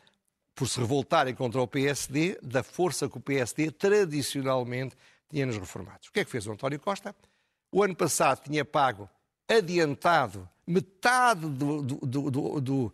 por 0.53 0.67
se 0.67 0.79
revoltarem 0.79 1.33
contra 1.33 1.61
o 1.61 1.67
PSD, 1.67 2.37
da 2.41 2.61
força 2.61 3.09
que 3.09 3.17
o 3.17 3.21
PSD 3.21 3.71
tradicionalmente 3.71 4.95
tinha 5.33 5.47
nos 5.47 5.57
reformados. 5.57 6.09
O 6.09 6.11
que 6.11 6.19
é 6.19 6.25
que 6.25 6.29
fez 6.29 6.45
o 6.45 6.51
António 6.51 6.79
Costa? 6.79 7.15
O 7.71 7.83
ano 7.83 7.95
passado 7.95 8.43
tinha 8.43 8.63
pago 8.63 9.09
adiantado 9.49 10.47
metade 10.65 11.47
do, 11.47 11.81
do, 11.81 12.93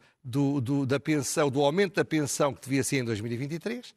do, 0.61 0.85
da 0.85 0.99
pensão, 0.99 1.49
do 1.49 1.61
aumento 1.61 1.95
da 1.95 2.05
pensão 2.05 2.53
que 2.53 2.61
devia 2.61 2.83
ser 2.83 2.99
em 2.99 3.03
2023. 3.03 3.93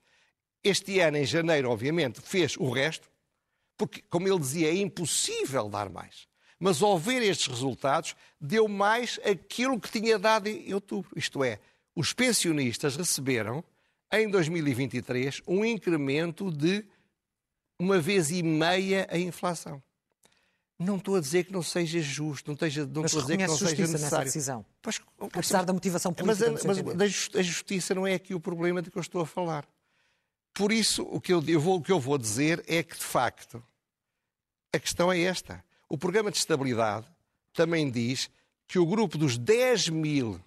Este 0.63 0.99
ano, 0.99 1.17
em 1.19 1.25
janeiro, 1.25 1.71
obviamente, 1.71 2.21
fez 2.21 2.57
o 2.57 2.69
resto, 2.71 3.09
porque, 3.77 4.03
como 4.11 4.29
ele 4.29 4.39
dizia, 4.39 4.69
é 4.69 4.75
impossível 4.75 5.69
dar 5.69 5.89
mais. 5.89 6.27
Mas 6.59 6.83
ao 6.83 6.99
ver 6.99 7.23
estes 7.23 7.47
resultados, 7.47 8.15
deu 8.41 8.69
mais 8.69 9.19
aquilo 9.25 9.81
que 9.81 9.91
tinha 9.91 10.19
dado 10.19 10.49
em 10.49 10.75
outubro. 10.75 11.11
Isto 11.17 11.43
é, 11.43 11.59
os 11.95 12.13
pensionistas 12.13 12.97
receberam, 12.97 13.65
em 14.13 14.29
2023, 14.29 15.43
um 15.47 15.65
incremento 15.65 16.51
de 16.51 16.85
uma 17.83 17.99
vez 17.99 18.31
e 18.31 18.43
meia 18.43 19.07
a 19.11 19.19
inflação. 19.19 19.83
Não 20.79 20.97
estou 20.97 21.17
a 21.17 21.21
dizer 21.21 21.45
que 21.45 21.53
não 21.53 21.63
seja 21.63 22.01
justo, 22.01 22.49
não, 22.49 22.55
esteja, 22.55 22.87
não 22.87 23.05
estou 23.05 23.21
a 23.21 23.23
dizer 23.23 23.37
que 23.37 23.47
não 23.47 23.57
seja 23.57 23.83
necessário. 23.83 24.01
Nessa 24.01 24.25
decisão. 24.25 24.67
Pois, 24.81 25.01
Apesar 25.21 25.65
da 25.65 25.73
motivação 25.73 26.13
política. 26.13 26.51
Mas, 26.65 26.79
a, 26.79 26.83
mas 26.83 27.31
a 27.35 27.43
justiça 27.43 27.95
não 27.95 28.07
é 28.07 28.15
aqui 28.15 28.35
o 28.35 28.41
problema 28.41 28.81
de 28.81 28.91
que 28.91 28.97
eu 28.97 29.01
estou 29.01 29.21
a 29.21 29.27
falar. 29.27 29.67
Por 30.55 30.73
isso, 30.73 31.03
o 31.05 31.21
que 31.21 31.33
eu, 31.33 31.43
eu 31.47 31.61
vou, 31.61 31.79
o 31.79 31.83
que 31.83 31.93
eu 31.93 32.01
vou 32.01 32.19
dizer 32.19 32.63
é 32.67 32.83
que, 32.83 32.97
de 32.97 33.05
facto, 33.05 33.63
a 34.73 34.79
questão 34.79 35.13
é 35.13 35.21
esta. 35.21 35.65
O 35.89 35.97
programa 35.97 36.31
de 36.31 36.39
estabilidade 36.39 37.07
também 37.53 37.91
diz 37.91 38.31
que 38.67 38.79
o 38.79 38.87
grupo 38.87 39.17
dos 39.17 39.39
10 39.39 39.89
mil, 39.89 40.41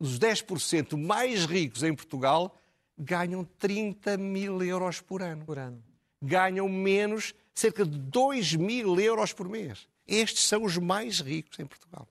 dos 0.00 0.18
10% 0.18 0.96
mais 0.96 1.44
ricos 1.44 1.82
em 1.82 1.94
Portugal, 1.94 2.56
ganham 2.98 3.44
30 3.58 4.16
mil 4.16 4.62
euros 4.62 5.00
por 5.00 5.22
ano. 5.22 5.44
Por 5.44 5.58
ano. 5.58 5.82
Ganham 6.22 6.68
menos 6.68 7.34
cerca 7.54 7.84
de 7.84 7.98
2 7.98 8.54
mil 8.54 8.98
euros 8.98 9.32
por 9.32 9.48
mês. 9.48 9.88
Estes 10.06 10.44
são 10.44 10.64
os 10.64 10.78
mais 10.78 11.20
ricos 11.20 11.58
em 11.58 11.66
Portugal. 11.66 12.08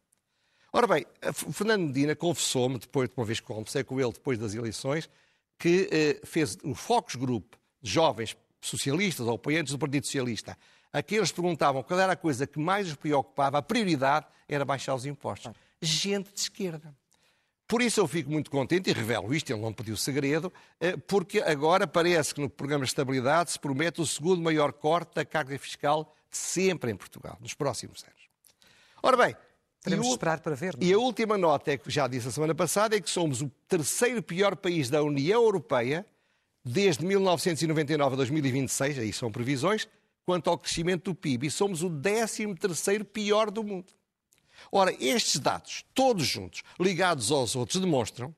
Ora 0.74 0.88
bem, 0.88 1.06
o 1.46 1.52
Fernando 1.52 1.88
Medina 1.88 2.16
confessou-me, 2.16 2.78
depois 2.78 3.10
de 3.10 3.16
uma 3.18 3.26
vez 3.26 3.40
que 3.40 3.46
conversei 3.46 3.84
com 3.84 4.00
ele 4.00 4.12
depois 4.12 4.38
das 4.38 4.54
eleições, 4.54 5.10
que 5.58 5.90
eh, 5.92 6.22
fez 6.26 6.58
o 6.64 6.76
Focus 6.76 7.16
Group 7.16 7.54
de 7.82 7.92
jovens 7.92 8.38
socialistas 8.62 9.26
ou 9.28 9.36
apoiantes 9.36 9.74
do 9.74 9.80
Partido 9.80 10.06
Socialista 10.06 10.58
aqueles 10.92 11.32
perguntavam 11.32 11.84
qual 11.84 12.00
era 12.00 12.14
a 12.14 12.16
coisa 12.16 12.46
que 12.46 12.60
mais 12.60 12.88
os 12.88 12.96
preocupava, 12.96 13.58
a 13.58 13.62
prioridade 13.62 14.26
era 14.48 14.66
baixar 14.66 14.94
os 14.96 15.06
impostos. 15.06 15.52
Gente 15.82 16.34
de 16.34 16.40
esquerda. 16.40 16.96
Por 17.72 17.82
isso 17.82 18.02
eu 18.02 18.08
fico 18.08 18.30
muito 18.30 18.52
contente 18.52 18.90
e 18.90 18.94
revelo 18.94 19.34
isto, 19.34 19.50
ele 19.50 19.62
não 19.62 19.72
pediu 19.72 19.96
segredo, 19.96 20.52
eh, 20.78 20.98
porque 21.08 21.40
agora 21.40 21.88
parece 21.88 22.36
que 22.36 22.42
no 22.42 22.50
programa 22.50 22.84
de 22.84 22.92
estabilidade 22.92 23.50
se 23.50 23.58
promete 23.58 24.02
o 24.02 24.06
segundo 24.06 24.42
maior 24.42 24.74
corte 24.74 25.16
da 25.16 25.24
carga 25.24 25.58
fiscal 25.58 26.14
de 26.30 26.36
sempre 26.36 26.92
em 26.92 26.98
Portugal, 26.98 27.38
nos 27.40 27.54
próximos 27.54 28.04
anos. 28.04 28.28
Ora 29.02 29.16
bem, 29.16 29.38
Teremos 29.82 30.06
de 30.06 30.12
esperar 30.12 30.42
para 30.42 30.54
ver. 30.54 30.76
Não? 30.76 30.86
E 30.86 30.92
é? 30.92 30.96
a 30.96 31.00
última 31.00 31.38
nota, 31.38 31.72
é 31.72 31.78
que 31.78 31.90
já 31.90 32.10
disse 32.10 32.28
a 32.28 32.32
semana 32.32 32.54
passada, 32.54 32.98
é 32.98 33.00
que 33.00 33.10
somos 33.10 33.42
o 33.42 33.50
terceiro 33.70 34.22
pior 34.22 34.58
país 34.58 34.90
da 34.90 35.02
União 35.02 35.42
Europeia 35.42 36.06
desde 36.66 37.06
1999 37.06 38.16
a 38.16 38.18
2026, 38.18 39.00
aí 39.00 39.14
são 39.14 39.32
previsões, 39.32 39.88
quanto 40.26 40.50
ao 40.50 40.58
crescimento 40.58 41.06
do 41.06 41.16
PIB. 41.16 41.48
E 41.48 41.50
somos 41.50 41.84
o 41.84 41.90
13 41.90 42.54
terceiro 42.56 43.06
pior 43.06 43.50
do 43.50 43.64
mundo. 43.64 43.94
Ora, 44.72 44.94
estes 45.00 45.40
dados, 45.40 45.86
todos 45.94 46.26
juntos, 46.26 46.64
ligados 46.80 47.32
aos 47.32 47.56
outros, 47.56 47.80
demonstram 47.80 48.36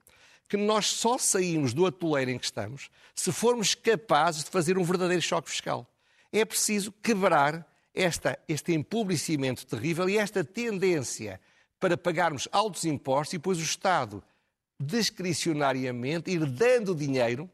que 0.47 0.57
nós 0.57 0.87
só 0.87 1.17
saímos 1.17 1.73
do 1.73 1.85
atoleiro 1.85 2.31
em 2.31 2.37
que 2.37 2.45
estamos 2.45 2.89
se 3.15 3.31
formos 3.31 3.73
capazes 3.73 4.43
de 4.43 4.51
fazer 4.51 4.77
um 4.77 4.83
verdadeiro 4.83 5.21
choque 5.21 5.49
fiscal. 5.49 5.87
É 6.31 6.45
preciso 6.45 6.91
quebrar 6.91 7.67
esta, 7.93 8.37
este 8.47 8.73
empobrecimento 8.73 9.65
terrível 9.65 10.09
e 10.09 10.17
esta 10.17 10.43
tendência 10.43 11.39
para 11.79 11.97
pagarmos 11.97 12.47
altos 12.51 12.85
impostos 12.85 13.33
e 13.33 13.37
depois 13.37 13.59
o 13.59 13.63
Estado 13.63 14.23
discricionariamente 14.79 16.31
ir 16.31 16.45
dando 16.45 16.95
dinheiro, 16.95 17.49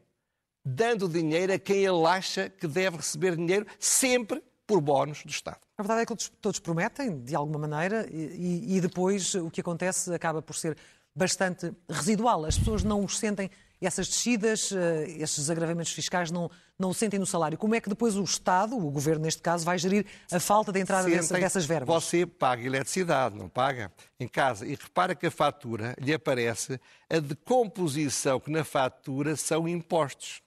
dando 0.64 1.08
dinheiro 1.08 1.52
a 1.52 1.58
quem 1.58 1.84
ele 1.84 2.06
acha 2.06 2.48
que 2.48 2.66
deve 2.66 2.98
receber 2.98 3.36
dinheiro, 3.36 3.66
sempre 3.78 4.42
por 4.70 4.80
bónus 4.80 5.24
do 5.24 5.30
Estado. 5.30 5.58
A 5.76 5.82
verdade 5.82 6.02
é 6.02 6.06
que 6.06 6.30
todos, 6.40 6.60
prometem, 6.60 7.18
de 7.22 7.34
alguma 7.34 7.66
maneira, 7.66 8.06
e, 8.08 8.76
e, 8.76 8.80
depois 8.80 9.34
o 9.34 9.50
que 9.50 9.60
acontece 9.60 10.14
acaba 10.14 10.40
por 10.40 10.54
ser 10.54 10.76
bastante 11.12 11.72
residual. 11.88 12.44
As 12.44 12.56
pessoas 12.56 12.84
não 12.84 13.04
os 13.04 13.18
sentem 13.18 13.50
essas 13.80 14.06
descidas, 14.06 14.70
eh, 14.70 15.06
esses 15.18 15.50
agravamentos 15.50 15.90
fiscais 15.90 16.30
não, 16.30 16.48
não 16.78 16.90
o 16.90 16.94
sentem 16.94 17.18
no 17.18 17.26
salário. 17.26 17.58
Como 17.58 17.74
é 17.74 17.80
que 17.80 17.88
depois 17.88 18.14
o 18.14 18.22
Estado, 18.22 18.76
o 18.76 18.90
Governo 18.92 19.24
neste 19.24 19.42
caso, 19.42 19.64
vai 19.64 19.76
gerir 19.76 20.06
a 20.30 20.38
falta 20.38 20.70
de 20.70 20.78
entrada 20.78 21.08
Sentem, 21.08 21.40
dessas 21.40 21.64
verbas? 21.64 21.92
Você 21.92 22.24
paga 22.24 22.62
eletricidade, 22.62 23.36
não 23.36 23.48
paga? 23.48 23.90
Em 24.20 24.28
casa. 24.28 24.64
E 24.66 24.76
repara 24.76 25.16
que 25.16 25.26
a 25.26 25.30
fatura 25.32 25.96
lhe 25.98 26.14
aparece 26.14 26.78
a 27.08 27.18
decomposição 27.18 28.38
que 28.38 28.52
na 28.52 28.62
fatura 28.62 29.34
são 29.34 29.66
impostos. 29.66 30.42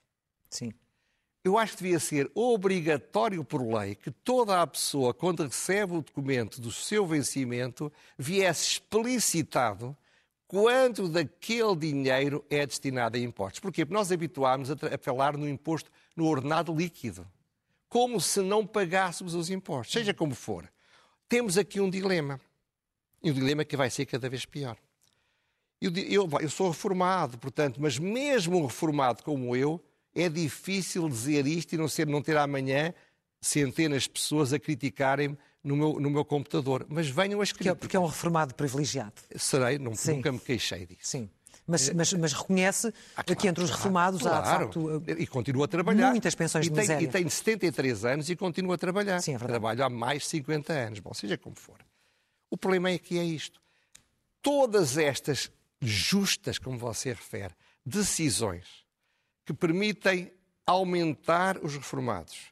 Sim. 0.49 0.71
Eu 1.43 1.57
acho 1.57 1.75
que 1.75 1.83
devia 1.83 1.99
ser 1.99 2.31
obrigatório 2.33 3.43
por 3.43 3.61
lei 3.61 3.95
que 3.95 4.09
toda 4.09 4.61
a 4.61 4.67
pessoa, 4.67 5.13
quando 5.13 5.43
recebe 5.43 5.97
o 5.97 6.01
documento 6.01 6.61
do 6.61 6.71
seu 6.71 7.05
vencimento, 7.05 7.91
viesse 8.17 8.73
explicitado 8.73 9.95
quanto 10.47 11.09
daquele 11.09 11.75
dinheiro 11.75 12.45
é 12.49 12.65
destinado 12.65 13.17
a 13.17 13.19
impostos. 13.19 13.59
Porquê? 13.59 13.85
Porque 13.85 13.93
nós 13.93 14.09
habituámos 14.09 14.71
a, 14.71 14.73
a 14.73 14.97
falar 14.97 15.35
no 15.35 15.49
imposto 15.49 15.91
no 16.15 16.27
ordenado 16.27 16.73
líquido, 16.73 17.27
como 17.89 18.21
se 18.21 18.39
não 18.39 18.65
pagássemos 18.65 19.33
os 19.33 19.49
impostos, 19.49 19.93
seja 19.93 20.13
como 20.13 20.33
for. 20.33 20.71
Temos 21.27 21.57
aqui 21.57 21.81
um 21.81 21.89
dilema, 21.89 22.39
e 23.21 23.31
um 23.31 23.33
dilema 23.33 23.65
que 23.65 23.75
vai 23.75 23.89
ser 23.89 24.05
cada 24.05 24.29
vez 24.29 24.45
pior. 24.45 24.77
Eu, 25.81 25.91
eu, 25.97 26.29
eu 26.39 26.49
sou 26.49 26.69
reformado, 26.69 27.37
portanto, 27.37 27.81
mas 27.81 27.99
mesmo 27.99 28.59
um 28.59 28.65
reformado 28.65 29.23
como 29.23 29.55
eu, 29.55 29.83
é 30.15 30.29
difícil 30.29 31.07
dizer 31.09 31.47
isto 31.47 31.73
e 31.73 31.77
não, 31.77 31.87
ser, 31.87 32.07
não 32.07 32.21
ter 32.21 32.37
amanhã 32.37 32.93
centenas 33.41 34.03
de 34.03 34.09
pessoas 34.09 34.53
a 34.53 34.59
criticarem-me 34.59 35.37
no 35.63 35.75
meu, 35.75 35.99
no 35.99 36.09
meu 36.09 36.25
computador. 36.25 36.85
Mas 36.89 37.09
venham 37.09 37.41
as 37.41 37.51
críticas. 37.51 37.79
Porque 37.79 37.95
é 37.95 37.99
um 37.99 38.05
reformado 38.05 38.53
privilegiado. 38.53 39.13
Serei, 39.35 39.77
não, 39.77 39.93
nunca 40.07 40.31
me 40.31 40.39
queixei 40.39 40.85
disso. 40.85 41.01
Sim. 41.03 41.29
Mas, 41.65 41.89
mas, 41.93 42.11
mas 42.13 42.33
reconhece 42.33 42.93
ah, 43.15 43.23
claro, 43.23 43.39
que 43.39 43.47
entre 43.47 43.63
os 43.63 43.69
reformados 43.69 44.21
claro, 44.21 44.35
há, 44.35 44.41
de 44.41 44.63
facto, 44.63 45.03
e 45.17 45.25
continua 45.25 45.63
a 45.63 45.67
trabalhar. 45.67 46.09
muitas 46.09 46.35
pensões 46.35 46.65
e 46.65 46.69
de 46.69 46.75
tem, 46.75 46.81
miséria. 46.81 47.05
E 47.05 47.07
tem 47.07 47.29
73 47.29 48.05
anos 48.05 48.29
e 48.29 48.35
continua 48.35 48.75
a 48.75 48.77
trabalhar. 48.77 49.21
Sim, 49.21 49.35
é 49.35 49.37
verdade. 49.37 49.59
Trabalho 49.59 49.85
há 49.85 49.89
mais 49.89 50.23
de 50.23 50.29
50 50.29 50.73
anos. 50.73 50.99
Bom, 50.99 51.13
seja 51.13 51.37
como 51.37 51.55
for. 51.55 51.77
O 52.49 52.57
problema 52.57 52.89
é 52.89 52.97
que 52.97 53.17
é 53.17 53.23
isto. 53.23 53.61
Todas 54.41 54.97
estas 54.97 55.49
justas, 55.81 56.59
como 56.59 56.77
você 56.77 57.09
refere, 57.09 57.53
decisões 57.85 58.82
que 59.45 59.53
permitem 59.53 60.31
aumentar 60.65 61.57
os 61.63 61.75
reformados, 61.75 62.51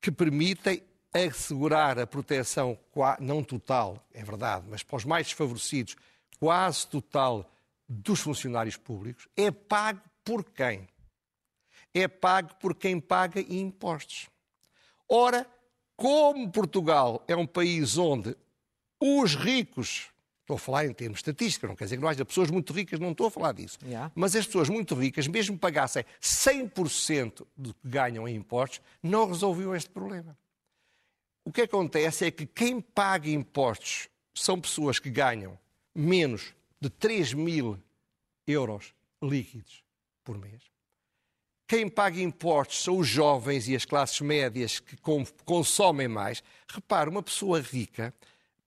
que 0.00 0.10
permitem 0.10 0.82
assegurar 1.12 1.98
a 1.98 2.06
proteção, 2.06 2.78
não 3.18 3.42
total, 3.42 4.06
é 4.12 4.22
verdade, 4.22 4.66
mas 4.68 4.82
para 4.82 4.96
os 4.96 5.04
mais 5.04 5.26
desfavorecidos, 5.26 5.96
quase 6.38 6.86
total 6.86 7.50
dos 7.88 8.20
funcionários 8.20 8.76
públicos, 8.76 9.26
é 9.36 9.50
pago 9.50 10.00
por 10.22 10.44
quem? 10.44 10.86
É 11.94 12.06
pago 12.06 12.54
por 12.56 12.74
quem 12.74 13.00
paga 13.00 13.40
impostos. 13.40 14.28
Ora, 15.08 15.46
como 15.96 16.50
Portugal 16.50 17.24
é 17.26 17.34
um 17.34 17.46
país 17.46 17.96
onde 17.96 18.36
os 19.00 19.34
ricos 19.34 20.10
Estou 20.48 20.56
a 20.56 20.58
falar 20.58 20.86
em 20.86 20.94
termos 20.94 21.18
estatísticos, 21.18 21.68
não 21.68 21.76
quer 21.76 21.84
dizer 21.84 21.96
que 21.96 22.02
não 22.02 22.08
haja 22.08 22.24
pessoas 22.24 22.50
muito 22.50 22.72
ricas, 22.72 22.98
não 22.98 23.10
estou 23.10 23.26
a 23.26 23.30
falar 23.30 23.52
disso. 23.52 23.76
Yeah. 23.84 24.10
Mas 24.14 24.34
as 24.34 24.46
pessoas 24.46 24.70
muito 24.70 24.94
ricas, 24.94 25.26
mesmo 25.26 25.58
pagassem 25.58 26.02
100% 26.22 27.46
do 27.54 27.74
que 27.74 27.80
ganham 27.86 28.26
em 28.26 28.36
impostos, 28.36 28.80
não 29.02 29.28
resolviam 29.28 29.76
este 29.76 29.90
problema. 29.90 30.38
O 31.44 31.52
que 31.52 31.60
acontece 31.60 32.24
é 32.24 32.30
que 32.30 32.46
quem 32.46 32.80
paga 32.80 33.28
impostos 33.28 34.08
são 34.34 34.58
pessoas 34.58 34.98
que 34.98 35.10
ganham 35.10 35.58
menos 35.94 36.54
de 36.80 36.88
3 36.88 37.34
mil 37.34 37.78
euros 38.46 38.94
líquidos 39.22 39.84
por 40.24 40.38
mês. 40.38 40.62
Quem 41.66 41.90
paga 41.90 42.22
impostos 42.22 42.82
são 42.82 42.96
os 42.96 43.06
jovens 43.06 43.68
e 43.68 43.76
as 43.76 43.84
classes 43.84 44.18
médias 44.22 44.80
que 44.80 44.96
consomem 45.44 46.08
mais. 46.08 46.42
Repare, 46.66 47.10
uma 47.10 47.22
pessoa 47.22 47.60
rica 47.60 48.14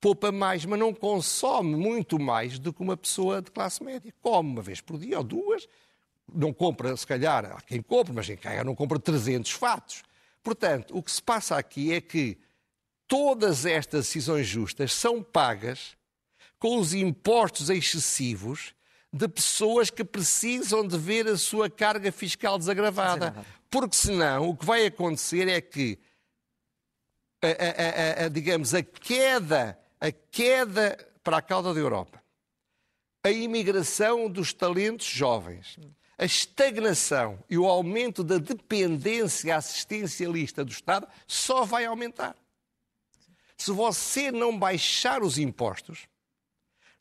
poupa 0.02 0.32
mais, 0.32 0.66
mas 0.66 0.80
não 0.80 0.92
consome 0.92 1.76
muito 1.76 2.20
mais 2.20 2.58
do 2.58 2.74
que 2.74 2.82
uma 2.82 2.98
pessoa 2.98 3.40
de 3.40 3.52
classe 3.52 3.84
média. 3.84 4.12
Come 4.20 4.50
uma 4.50 4.62
vez 4.64 4.82
por 4.82 4.98
dia 4.98 5.20
ou 5.20 5.24
duas, 5.24 5.68
não 6.34 6.52
compra, 6.52 6.98
se 6.98 7.06
calhar, 7.06 7.46
há 7.46 7.62
quem 7.62 7.82
compra, 7.84 8.12
mas 8.12 8.26
quem 8.26 8.36
caga 8.36 8.64
não 8.64 8.74
compra 8.74 9.00
300 9.00 9.52
fatos. 9.52 10.02
Portanto, 10.44 10.98
o 10.98 11.04
que 11.04 11.12
se 11.12 11.22
passa 11.22 11.56
aqui 11.56 11.94
é 11.94 12.02
que 12.02 12.36
todas 13.08 13.64
estas 13.66 14.06
decisões 14.06 14.48
justas 14.48 14.92
são 14.92 15.22
pagas 15.22 15.96
com 16.58 16.80
os 16.80 16.96
impostos 16.96 17.70
excessivos 17.70 18.74
de 19.14 19.28
pessoas 19.28 19.92
que 19.92 20.04
precisam 20.04 20.88
de 20.88 20.98
ver 20.98 21.28
a 21.28 21.38
sua 21.38 21.70
carga 21.70 22.12
fiscal 22.12 22.58
desagravada. 22.58 23.36
Porque 23.70 23.96
senão 23.96 24.50
o 24.50 24.56
que 24.56 24.66
vai 24.66 24.86
acontecer 24.88 25.48
é 25.48 25.62
que, 25.62 26.00
a, 27.42 28.24
a, 28.24 28.26
a, 28.26 28.30
digamos, 28.30 28.74
a 28.74 28.82
queda 28.82 29.81
a 30.02 30.12
queda 30.12 30.98
para 31.24 31.38
a 31.38 31.42
cauda 31.42 31.72
da 31.74 31.80
Europa, 31.80 32.22
a 33.24 33.30
imigração 33.30 34.28
dos 34.28 34.52
talentos 34.52 35.06
jovens, 35.06 35.78
a 36.18 36.26
estagnação 36.26 37.44
e 37.48 37.56
o 37.58 37.68
aumento 37.68 38.24
da 38.24 38.40
dependência 38.40 39.56
assistencialista 39.56 40.66
do 40.66 40.72
Estado 40.72 41.08
só 41.28 41.64
vai 41.64 41.86
aumentar. 41.86 42.36
Se 43.56 43.72
você 43.72 44.32
não 44.32 44.58
baixar 44.58 45.22
os 45.22 45.38
impostos, 45.38 46.08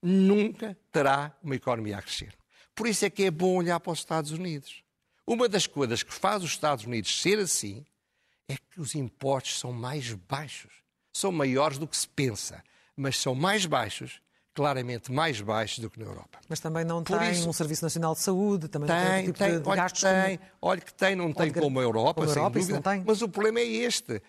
nunca 0.03 0.77
terá 0.93 1.35
uma 1.43 1.57
economia 1.57 1.97
a 1.97 2.03
crescer. 2.03 2.37
Por 2.75 2.87
isso 2.87 3.07
é 3.07 3.11
que 3.11 3.25
é 3.25 3.31
bom 3.31 3.57
olhar 3.57 3.81
para 3.81 3.93
os 3.93 3.99
Estados 4.01 4.31
Unidos. 4.31 4.83
Uma 5.27 5.49
das 5.49 5.67
coisas 5.67 6.03
que 6.03 6.13
faz 6.13 6.43
os 6.43 6.51
Estados 6.51 6.85
Unidos 6.85 7.19
ser 7.21 7.39
assim 7.39 7.85
é 8.47 8.57
que 8.57 8.81
os 8.81 8.95
impostos 8.95 9.59
são 9.59 9.73
mais 9.73 10.13
baixos, 10.13 10.73
são 11.13 11.33
maiores 11.33 11.79
do 11.79 11.87
que 11.87 11.97
se 11.97 12.09
pensa 12.09 12.63
mas 13.01 13.19
são 13.19 13.35
mais 13.35 13.65
baixos, 13.65 14.21
claramente 14.53 15.11
mais 15.11 15.41
baixos 15.41 15.79
do 15.79 15.89
que 15.89 15.99
na 15.99 16.05
Europa. 16.05 16.39
Mas 16.49 16.61
também 16.61 16.85
não 16.85 17.03
Por 17.03 17.19
tem 17.19 17.33
isso, 17.33 17.49
um 17.49 17.53
Serviço 17.53 17.83
Nacional 17.83 18.15
de 18.15 18.21
Saúde, 18.21 18.69
também 18.69 18.89
tem, 18.89 18.99
não 18.99 19.11
tem, 19.11 19.25
tipo 19.25 19.39
tem, 19.39 19.53
olha 19.65 19.77
gastos. 19.83 20.01
Que 20.03 20.07
tem, 20.07 20.37
como... 20.37 20.51
Olha 20.61 20.81
que 20.81 20.95
tem, 20.95 21.17
não 21.17 21.33
tem 21.33 21.53
como 21.53 21.81
a 21.81 21.83
Europa, 21.83 22.15
como 22.15 22.29
a 22.29 22.33
Europa, 22.33 22.61
sem 22.61 22.75
dúvida. 22.75 23.03
Mas 23.07 23.23
o 23.23 23.29
problema 23.29 23.61
é 23.61 23.67
este, 23.67 24.23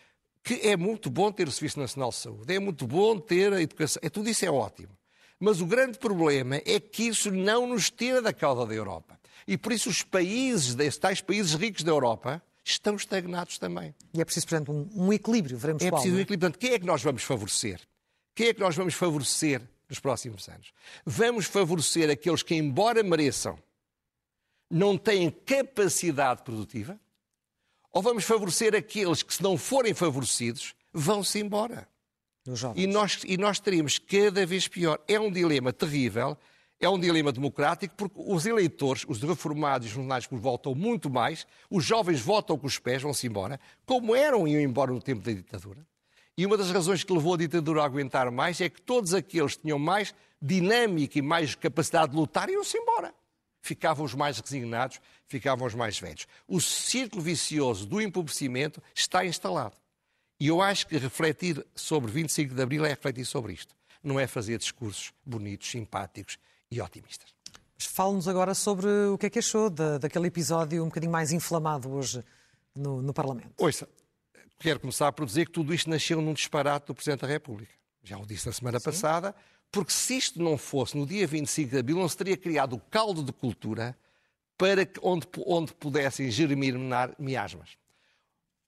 que 0.44 0.54
é 0.64 0.78
muito 0.78 1.10
bom 1.10 1.32
ter 1.32 1.48
o 1.48 1.52
Serviço 1.52 1.80
Nacional 1.80 2.10
de 2.10 2.16
Saúde, 2.16 2.54
é 2.54 2.60
muito 2.60 2.88
bom 2.88 3.20
ter 3.20 3.52
a 3.52 3.62
educação, 3.62 4.00
é, 4.04 4.10
tudo 4.10 4.30
isso 4.30 4.46
é 4.46 4.50
ótimo. 4.50 4.98
Mas 5.38 5.60
o 5.60 5.66
grande 5.66 5.98
problema 5.98 6.58
é 6.66 6.80
que 6.80 7.08
isso 7.08 7.32
não 7.32 7.68
nos 7.68 7.90
tira 7.90 8.22
da 8.22 8.32
cauda 8.32 8.66
da 8.66 8.74
Europa. 8.74 9.20
E 9.48 9.58
por 9.58 9.74
isso 9.74 9.90
os 9.90 10.04
países, 10.04 10.78
esses 10.78 11.00
tais 11.00 11.20
países 11.20 11.56
ricos 11.56 11.84
da 11.84 11.92
Europa, 11.92 12.42
estão 12.64 12.96
estagnados 12.96 13.58
também. 13.58 13.94
E 14.14 14.22
é 14.22 14.26
preciso, 14.26 14.48
portanto, 14.48 14.72
um, 14.72 15.08
um 15.08 15.12
equilíbrio, 15.12 15.58
veremos 15.58 15.84
é 15.84 15.90
qual. 15.90 16.00
É 16.00 16.04
preciso 16.04 16.16
um 16.16 16.22
equilíbrio. 16.22 16.52
Portanto, 16.52 16.62
quem 16.62 16.74
é 16.74 16.80
que 16.80 16.86
nós 16.86 17.02
vamos 17.02 17.24
favorecer? 17.24 17.82
Quem 18.42 18.48
é 18.48 18.54
que 18.56 18.60
nós 18.60 18.76
vamos 18.76 18.96
favorecer 18.96 19.62
nos 19.88 20.00
próximos 20.00 20.50
anos? 20.50 20.74
Vamos 21.06 21.46
favorecer 21.46 22.10
aqueles 22.10 22.42
que, 22.42 22.56
embora 22.56 23.04
mereçam, 23.04 23.56
não 24.68 24.98
têm 24.98 25.30
capacidade 25.30 26.42
produtiva? 26.42 27.00
Ou 27.92 28.02
vamos 28.02 28.24
favorecer 28.24 28.74
aqueles 28.74 29.22
que, 29.22 29.32
se 29.32 29.44
não 29.44 29.60
forem 29.60 29.94
favorecidos, 29.94 30.74
vão-se 30.92 31.38
embora. 31.38 31.88
E 32.76 32.88
nós, 32.88 33.22
e 33.28 33.38
nós 33.38 33.60
teríamos 33.60 34.00
cada 34.00 34.44
vez 34.44 34.68
pior. 34.68 35.00
É 35.08 35.20
um 35.20 35.32
dilema 35.32 35.72
terrível, 35.72 36.36
é 36.80 36.90
um 36.90 37.00
dilema 37.00 37.32
democrático, 37.32 37.94
porque 37.96 38.16
os 38.18 38.48
eleitores, 38.48 39.06
os 39.08 39.22
reformados 39.22 39.86
e 39.86 39.90
os 39.90 39.94
funcionários 39.94 40.28
voltam 40.32 40.74
muito 40.74 41.12
mais, 41.12 41.46
os 41.70 41.86
jovens 41.86 42.20
votam 42.20 42.58
com 42.58 42.66
os 42.66 42.80
pés, 42.80 43.04
vão-se 43.04 43.28
embora, 43.28 43.60
como 43.86 44.16
eram 44.16 44.48
e 44.48 44.54
iam 44.54 44.62
embora 44.62 44.92
no 44.92 45.00
tempo 45.00 45.22
da 45.22 45.32
ditadura. 45.32 45.86
E 46.42 46.46
uma 46.48 46.58
das 46.58 46.72
razões 46.72 47.04
que 47.04 47.14
levou 47.14 47.36
a 47.36 47.38
ditadura 47.38 47.84
a 47.84 47.86
aguentar 47.86 48.32
mais 48.32 48.60
é 48.62 48.68
que 48.68 48.82
todos 48.82 49.14
aqueles 49.14 49.56
que 49.56 49.62
tinham 49.62 49.78
mais 49.78 50.12
dinâmica 50.42 51.20
e 51.20 51.22
mais 51.22 51.54
capacidade 51.54 52.14
de 52.14 52.18
lutar 52.18 52.50
iam-se 52.50 52.76
embora. 52.80 53.14
Ficavam 53.62 54.04
os 54.04 54.16
mais 54.16 54.40
resignados, 54.40 55.00
ficavam 55.28 55.68
os 55.68 55.76
mais 55.76 56.00
velhos. 56.00 56.26
O 56.48 56.60
círculo 56.60 57.22
vicioso 57.22 57.86
do 57.86 58.02
empobrecimento 58.02 58.82
está 58.96 59.24
instalado. 59.24 59.76
E 60.40 60.48
eu 60.48 60.64
acho 60.64 60.88
que 60.88 60.98
refletir 60.98 61.64
sobre 61.76 62.12
25 62.12 62.56
de 62.56 62.62
Abril 62.64 62.86
é 62.86 62.90
refletir 62.90 63.26
sobre 63.26 63.54
isto. 63.54 63.76
Não 64.04 64.20
é 64.20 64.26
fazer 64.26 64.58
discursos 64.58 65.14
bonitos, 65.24 65.70
simpáticos 65.70 66.40
e 66.72 66.82
otimistas. 66.82 67.36
Fale-nos 67.78 68.28
agora 68.28 68.56
sobre 68.56 68.88
o 69.14 69.16
que 69.16 69.28
é 69.28 69.30
que 69.30 69.38
achou 69.38 69.70
da, 69.70 70.00
daquele 70.00 70.26
episódio 70.26 70.82
um 70.84 70.88
bocadinho 70.88 71.12
mais 71.12 71.32
inflamado 71.32 71.92
hoje 71.92 72.24
no, 72.76 73.00
no 73.00 73.14
Parlamento. 73.14 73.54
Ouça, 73.60 73.88
quero 74.62 74.80
começar 74.80 75.12
por 75.12 75.26
dizer 75.26 75.48
que 75.48 75.52
tudo 75.52 75.74
isto 75.74 75.90
nasceu 75.90 76.22
num 76.22 76.34
disparate 76.34 76.88
do 76.88 76.96
Presidente 76.96 77.22
da 77.22 77.28
República. 77.28 77.74
Já 78.04 78.18
o 78.18 78.26
disse 78.26 78.46
na 78.46 78.54
semana 78.54 78.80
Sim. 78.80 78.86
passada, 78.86 79.36
porque 79.72 79.92
se 79.92 80.18
isto 80.18 80.42
não 80.42 80.58
fosse 80.58 80.96
no 80.96 81.06
dia 81.06 81.26
25 81.26 81.72
de 81.72 81.78
abril, 81.78 81.98
não 81.98 82.08
se 82.08 82.18
teria 82.18 82.38
criado 82.38 82.76
o 82.76 82.80
caldo 82.80 83.24
de 83.24 83.34
cultura 83.34 83.98
para 84.58 84.86
que, 84.86 85.00
onde, 85.02 85.28
onde 85.46 85.74
pudessem 85.74 86.30
germinar 86.30 87.16
miasmas. 87.18 87.78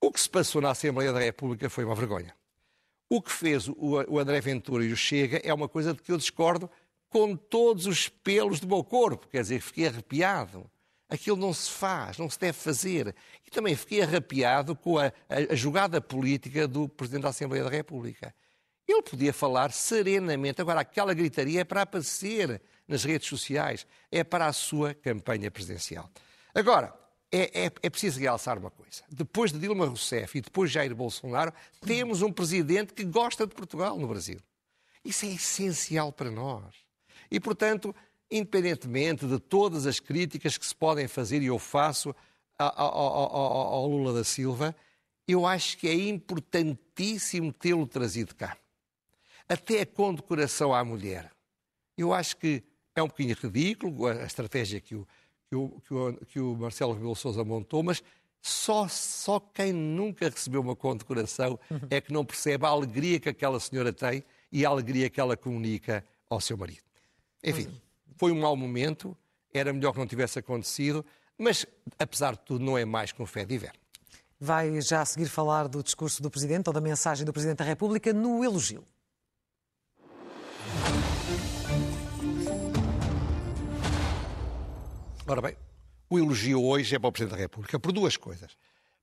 O 0.02 0.12
que 0.12 0.20
se 0.20 0.30
passou 0.30 0.62
na 0.62 0.72
Assembleia 0.72 1.14
da 1.14 1.20
República 1.20 1.70
foi 1.70 1.86
uma 1.86 1.96
vergonha. 1.96 2.36
O 3.08 3.22
que 3.22 3.32
fez 3.32 3.68
o 3.70 4.18
André 4.18 4.42
Ventura 4.42 4.84
e 4.84 4.92
o 4.92 4.98
Chega 4.98 5.40
é 5.44 5.54
uma 5.54 5.70
coisa 5.70 5.94
de 5.94 6.02
que 6.02 6.12
eu 6.12 6.18
discordo 6.18 6.70
com 7.10 7.36
todos 7.36 7.86
os 7.86 8.10
pelos 8.10 8.60
do 8.60 8.68
meu 8.68 8.84
corpo. 8.84 9.28
Quer 9.28 9.44
dizer, 9.44 9.62
fiquei 9.62 9.88
arrepiado. 9.88 10.70
Aquilo 11.14 11.38
não 11.38 11.54
se 11.54 11.70
faz, 11.70 12.18
não 12.18 12.28
se 12.28 12.40
deve 12.40 12.58
fazer. 12.58 13.16
E 13.46 13.52
também 13.52 13.76
fiquei 13.76 14.02
arrepiado 14.02 14.76
com 14.76 14.98
a, 14.98 15.14
a, 15.30 15.52
a 15.52 15.56
jogada 15.56 16.02
política 16.02 16.68
do 16.68 16.90
Presidente 16.90 17.22
da 17.22 17.30
Assembleia 17.30 17.64
da 17.64 17.70
República. 17.70 18.34
Ele 18.88 19.04
podia 19.04 19.32
falar 19.32 19.72
serenamente. 19.72 20.60
Agora, 20.60 20.80
aquela 20.80 21.14
gritaria 21.14 21.62
é 21.62 21.64
para 21.64 21.84
aparecer 21.84 22.60
nas 22.88 23.04
redes 23.04 23.30
sociais, 23.30 23.86
é 24.12 24.24
para 24.24 24.48
a 24.48 24.54
sua 24.54 24.96
campanha 24.96 25.52
presidencial. 25.52 26.10
Agora, 26.52 26.92
é, 27.32 27.66
é, 27.66 27.72
é, 27.84 27.90
preciso 27.92 28.20
realçar 28.20 28.58
uma 28.58 28.72
coisa. 28.72 29.04
Depois 29.08 29.52
de 29.52 29.60
Dilma 29.60 29.86
Rousseff 29.86 30.36
e 30.36 30.42
depois 30.42 30.72
de 30.72 30.74
Jair 30.74 30.96
Bolsonaro, 30.96 31.54
temos 31.86 32.24
um 32.24 32.34
presidente 32.34 32.92
que 32.92 33.04
gosta 33.04 33.46
de 33.46 33.54
Portugal 33.54 34.00
no 34.00 34.08
Brasil. 34.08 34.40
Isso 35.06 35.28
é 35.28 35.30
essencial 35.30 36.12
para 36.12 36.32
nós. 36.32 36.74
E, 37.30 37.40
portanto, 37.40 37.96
independentemente 38.34 39.28
de 39.28 39.40
todas 39.40 39.86
as 39.86 40.00
críticas 40.00 40.58
que 40.58 40.66
se 40.66 40.76
podem 40.76 41.08
fazer, 41.08 41.42
e 41.42 41.46
eu 41.46 41.60
faço 41.60 42.16
ao, 42.58 42.74
ao, 42.76 43.36
ao, 43.36 43.74
ao 43.74 43.88
Lula 43.88 44.12
da 44.14 44.24
Silva, 44.24 44.76
eu 45.28 45.46
acho 45.46 45.78
que 45.78 45.88
é 45.88 45.94
importantíssimo 45.94 47.54
tê-lo 47.54 47.86
trazido 47.86 48.34
cá. 48.36 48.58
Até 49.48 49.82
a 49.82 49.86
condecoração 49.86 50.74
à 50.74 50.84
mulher. 50.84 51.32
Eu 51.98 52.12
acho 52.12 52.38
que 52.38 52.64
é 52.96 53.04
um 53.04 53.08
bocadinho 53.08 53.36
ridículo 53.36 54.08
a 54.08 54.26
estratégia 54.26 54.82
que 54.82 54.96
o, 54.96 55.08
que 55.48 55.56
o, 55.56 55.82
que 55.82 55.94
o, 55.94 56.26
que 56.26 56.40
o 56.40 56.56
Marcelo 56.56 56.94
Rebelo 56.94 57.16
Sousa 57.16 57.44
montou, 57.44 57.84
mas 57.84 58.04
só, 58.42 58.88
só 58.88 59.40
quem 59.40 59.72
nunca 59.72 60.28
recebeu 60.28 60.62
uma 60.62 60.76
condecoração 60.76 61.60
é 61.90 62.02
que 62.02 62.12
não 62.12 62.26
percebe 62.26 62.66
a 62.66 62.70
alegria 62.70 63.20
que 63.20 63.30
aquela 63.30 63.60
senhora 63.60 63.94
tem 63.94 64.24
e 64.52 64.66
a 64.66 64.70
alegria 64.70 65.10
que 65.10 65.20
ela 65.20 65.38
comunica 65.38 66.04
ao 66.30 66.42
seu 66.42 66.58
marido. 66.58 66.84
Enfim, 67.44 67.68
foi 68.24 68.32
um 68.32 68.40
mau 68.40 68.56
momento, 68.56 69.18
era 69.54 69.74
melhor 69.74 69.92
que 69.92 70.00
não 70.00 70.08
tivesse 70.08 70.40
acontecido, 70.40 71.06
mas, 71.38 71.66
apesar 72.00 72.32
de 72.32 72.40
tudo, 72.46 72.64
não 72.64 72.78
é 72.78 72.86
mais 72.86 73.12
que 73.12 73.22
um 73.22 73.26
fé 73.26 73.44
de 73.44 73.56
inverno. 73.56 73.78
Vai 74.40 74.80
já 74.80 75.02
a 75.02 75.06
seguir 75.06 75.26
falar 75.26 75.68
do 75.68 75.84
discurso 75.84 76.24
do 76.24 76.32
Presidente 76.32 76.68
ou 76.68 76.74
da 76.74 76.80
mensagem 76.80 77.26
do 77.26 77.34
Presidente 77.34 77.58
da 77.58 77.66
República 77.66 78.14
no 78.14 78.42
elogio. 78.42 78.88
Ora 85.28 85.42
bem, 85.42 85.58
o 86.10 86.18
elogio 86.18 86.64
hoje 86.64 86.96
é 86.96 87.00
para 87.00 87.10
o 87.10 87.12
Presidente 87.12 87.36
da 87.36 87.42
República 87.42 87.78
por 87.78 87.92
duas 87.92 88.16
coisas. 88.16 88.56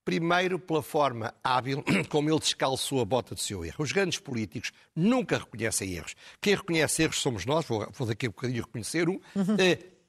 Primeiro, 0.04 0.58
pela 0.58 0.82
forma 0.82 1.34
hábil 1.44 1.84
como 2.08 2.30
ele 2.30 2.38
descalçou 2.38 3.00
a 3.00 3.04
bota 3.04 3.34
do 3.34 3.40
seu 3.40 3.64
erro. 3.64 3.76
Os 3.78 3.92
grandes 3.92 4.18
políticos 4.18 4.72
nunca 4.96 5.38
reconhecem 5.38 5.92
erros. 5.92 6.14
Quem 6.40 6.54
reconhece 6.54 7.02
erros 7.02 7.20
somos 7.20 7.44
nós, 7.44 7.66
vou, 7.66 7.86
vou 7.92 8.06
daqui 8.06 8.26
a 8.26 8.28
um 8.28 8.32
bocadinho 8.32 8.62
reconhecer 8.62 9.08
um. 9.08 9.20
Uhum. 9.34 9.56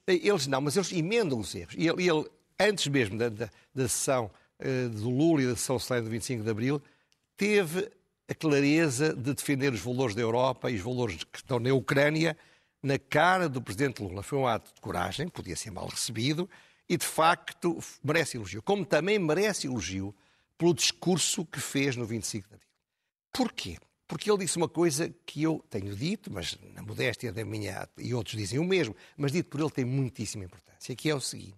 eles 0.08 0.48
não, 0.48 0.62
mas 0.62 0.78
eles 0.78 0.92
emendam 0.92 1.40
os 1.40 1.54
erros. 1.54 1.76
E 1.78 1.88
ele, 1.88 2.10
ele 2.10 2.26
antes 2.60 2.88
mesmo 2.88 3.18
da, 3.18 3.30
da, 3.30 3.50
da 3.74 3.88
sessão 3.88 4.32
uh, 4.60 4.90
do 4.90 5.10
Lula 5.10 5.42
e 5.44 5.48
da 5.48 5.56
sessão 5.56 5.80
solene 5.80 6.06
do 6.06 6.12
25 6.12 6.44
de 6.44 6.50
Abril, 6.50 6.82
teve 7.36 7.90
a 8.28 8.36
clareza 8.36 9.14
de 9.14 9.34
defender 9.34 9.74
os 9.74 9.82
valores 9.82 10.16
da 10.16 10.22
Europa 10.22 10.70
e 10.72 10.76
os 10.76 10.82
valores 10.82 11.24
que 11.24 11.38
estão 11.38 11.60
na 11.60 11.74
Ucrânia 11.74 12.38
na 12.82 12.98
cara 12.98 13.50
do 13.50 13.62
presidente 13.62 14.02
Lula. 14.02 14.24
Foi 14.24 14.38
um 14.38 14.48
ato 14.48 14.74
de 14.74 14.82
coragem, 14.82 15.28
podia 15.28 15.56
ser 15.56 15.72
mal 15.72 15.88
recebido, 15.88 16.50
e 16.92 16.98
de 16.98 17.06
facto 17.06 17.80
merece 18.04 18.36
elogio. 18.36 18.62
Como 18.62 18.86
também 18.86 19.18
merece 19.18 19.66
elogio 19.66 20.14
pelo 20.58 20.74
discurso 20.74 21.46
que 21.46 21.58
fez 21.58 21.96
no 21.96 22.06
25 22.06 22.50
de 22.50 22.56
Abril. 22.56 22.70
Porquê? 23.32 23.78
Porque 24.06 24.30
ele 24.30 24.40
disse 24.40 24.58
uma 24.58 24.68
coisa 24.68 25.10
que 25.26 25.42
eu 25.42 25.64
tenho 25.70 25.96
dito, 25.96 26.30
mas 26.30 26.60
na 26.76 26.82
modéstia 26.82 27.32
da 27.32 27.46
minha, 27.46 27.88
e 27.98 28.14
outros 28.14 28.36
dizem 28.36 28.60
o 28.60 28.66
mesmo, 28.66 28.94
mas 29.16 29.32
dito 29.32 29.50
por 29.50 29.62
ele 29.62 29.70
tem 29.70 29.86
muitíssima 29.86 30.44
importância, 30.44 30.94
que 30.94 31.10
é 31.10 31.16
o 31.16 31.22
seguinte. 31.22 31.56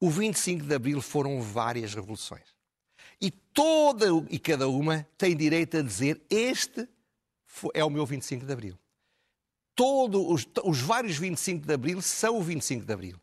O 0.00 0.10
25 0.10 0.64
de 0.64 0.74
Abril 0.74 1.00
foram 1.00 1.40
várias 1.40 1.94
revoluções. 1.94 2.56
E 3.20 3.30
toda 3.30 4.06
e 4.28 4.36
cada 4.36 4.68
uma 4.68 5.06
tem 5.16 5.36
direito 5.36 5.76
a 5.76 5.82
dizer 5.82 6.20
este 6.28 6.88
é 7.72 7.84
o 7.84 7.88
meu 7.88 8.04
25 8.04 8.44
de 8.44 8.52
Abril 8.52 8.76
todos 9.76 10.24
os, 10.26 10.48
os 10.64 10.80
vários 10.80 11.18
25 11.18 11.66
de 11.66 11.74
Abril 11.74 12.00
são 12.00 12.38
o 12.38 12.42
25 12.42 12.84
de 12.84 12.92
Abril. 12.92 13.20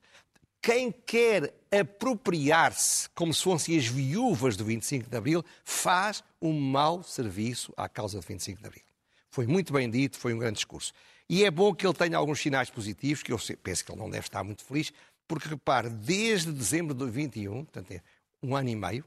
Quem 0.64 0.94
quer 0.94 1.54
apropriar-se, 1.70 3.10
como 3.10 3.34
se 3.34 3.44
fossem 3.44 3.78
as 3.78 3.86
viúvas 3.86 4.56
do 4.56 4.64
25 4.64 5.10
de 5.10 5.18
Abril, 5.18 5.44
faz 5.66 6.24
um 6.42 6.58
mau 6.58 7.04
serviço 7.04 7.74
à 7.76 7.90
causa 7.90 8.18
do 8.18 8.26
25 8.26 8.62
de 8.62 8.68
Abril. 8.68 8.84
Foi 9.30 9.46
muito 9.46 9.74
bem 9.74 9.90
dito, 9.90 10.18
foi 10.18 10.34
um 10.34 10.38
grande 10.38 10.56
discurso. 10.56 10.94
E 11.30 11.44
é 11.44 11.52
bom 11.52 11.76
que 11.76 11.86
ele 11.86 11.94
tenha 11.94 12.18
alguns 12.18 12.40
sinais 12.40 12.70
positivos, 12.70 13.22
que 13.22 13.34
eu 13.34 13.40
penso 13.62 13.84
que 13.84 13.92
ele 13.92 14.00
não 14.00 14.10
deve 14.10 14.26
estar 14.26 14.42
muito 14.42 14.64
feliz, 14.64 14.94
porque 15.28 15.50
repare, 15.50 15.90
desde 15.90 16.50
dezembro 16.50 16.94
de 16.96 17.12
21, 17.12 17.66
portanto 17.66 17.92
é 17.92 18.02
um 18.42 18.56
ano 18.56 18.70
e 18.70 18.76
meio, 18.78 19.04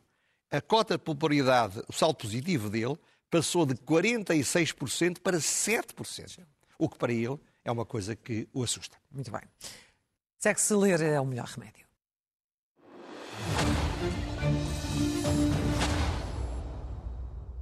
a 0.50 0.60
cota 0.60 0.98
de 0.98 1.04
popularidade, 1.04 1.82
o 1.88 1.92
saldo 1.92 2.18
positivo 2.18 2.68
dele, 2.68 2.98
passou 3.30 3.64
de 3.64 3.74
46% 3.76 5.20
para 5.20 5.38
7% 5.38 6.40
o 6.78 6.86
que 6.86 6.98
para 6.98 7.14
ele 7.14 7.40
é 7.64 7.72
uma 7.72 7.86
coisa 7.86 8.14
que 8.14 8.46
o 8.52 8.62
assusta. 8.62 8.98
Muito 9.10 9.30
bem. 9.30 9.40
Segue-se 10.38 10.74
ler 10.74 11.00
é 11.00 11.20
o 11.20 11.24
melhor 11.24 11.46
remédio. 11.46 11.86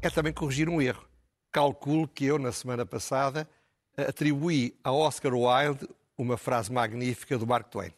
É 0.02 0.10
também 0.10 0.32
corrigir 0.32 0.68
um 0.68 0.82
erro. 0.82 1.06
Calculo 1.50 2.08
que 2.08 2.24
eu, 2.24 2.38
na 2.38 2.52
semana 2.52 2.84
passada, 2.84 3.48
atribuí 3.96 4.76
a 4.82 4.92
Oscar 4.92 5.32
Wilde 5.32 5.88
uma 6.18 6.37
frase 6.37 6.70
magnífica 6.70 7.38
do 7.38 7.46
Mark 7.46 7.68
Twain. 7.70 7.92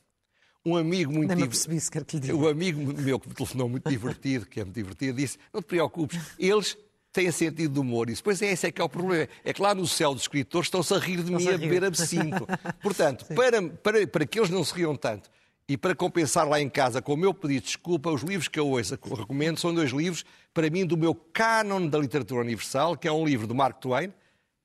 Um 0.64 0.76
amigo 0.76 1.12
muito 1.12 1.34
Nem 1.34 1.46
percebi 1.46 1.78
que 2.06 2.18
lhe. 2.18 2.32
Um 2.32 2.46
amigo 2.46 2.92
meu 3.00 3.18
que 3.18 3.28
me 3.28 3.34
telefonou 3.34 3.68
muito 3.68 3.88
divertido, 3.88 4.46
que 4.46 4.60
é 4.60 4.64
muito 4.64 4.74
divertido, 4.74 5.16
disse: 5.16 5.38
Não 5.52 5.62
te 5.62 5.66
preocupes, 5.66 6.20
eles 6.38 6.76
têm 7.16 7.30
sentido 7.30 7.72
de 7.72 7.80
humor. 7.80 8.10
Isso, 8.10 8.22
pois 8.22 8.42
é, 8.42 8.52
esse 8.52 8.66
é 8.66 8.70
que 8.70 8.80
é 8.80 8.84
o 8.84 8.88
problema. 8.88 9.26
É 9.42 9.52
que 9.52 9.62
lá 9.62 9.74
no 9.74 9.86
céu 9.86 10.12
dos 10.12 10.24
escritores 10.24 10.66
estão-se 10.66 10.92
a 10.94 10.98
rir 10.98 11.22
de 11.22 11.32
mim 11.32 11.48
a, 11.48 11.54
a 11.54 11.58
beber 11.58 11.82
absinto. 11.84 12.46
Portanto, 12.82 13.24
para, 13.34 13.62
para, 13.62 14.06
para 14.06 14.26
que 14.26 14.38
eles 14.38 14.50
não 14.50 14.62
se 14.62 14.74
riam 14.74 14.94
tanto 14.94 15.30
e 15.68 15.76
para 15.76 15.94
compensar 15.96 16.46
lá 16.46 16.60
em 16.60 16.68
casa 16.68 17.00
com 17.02 17.14
o 17.14 17.16
meu 17.16 17.32
pedido 17.32 17.60
de 17.60 17.66
desculpa, 17.66 18.10
os 18.10 18.22
livros 18.22 18.48
que 18.48 18.60
eu 18.60 18.68
ouço, 18.68 18.96
que 18.96 19.10
eu 19.10 19.16
recomendo, 19.16 19.58
são 19.58 19.74
dois 19.74 19.90
livros, 19.90 20.24
para 20.54 20.70
mim, 20.70 20.86
do 20.86 20.96
meu 20.96 21.14
cânon 21.14 21.88
da 21.88 21.98
literatura 21.98 22.42
universal, 22.42 22.96
que 22.96 23.08
é 23.08 23.12
um 23.12 23.24
livro 23.24 23.46
do 23.46 23.54
Mark 23.54 23.80
Twain, 23.80 24.12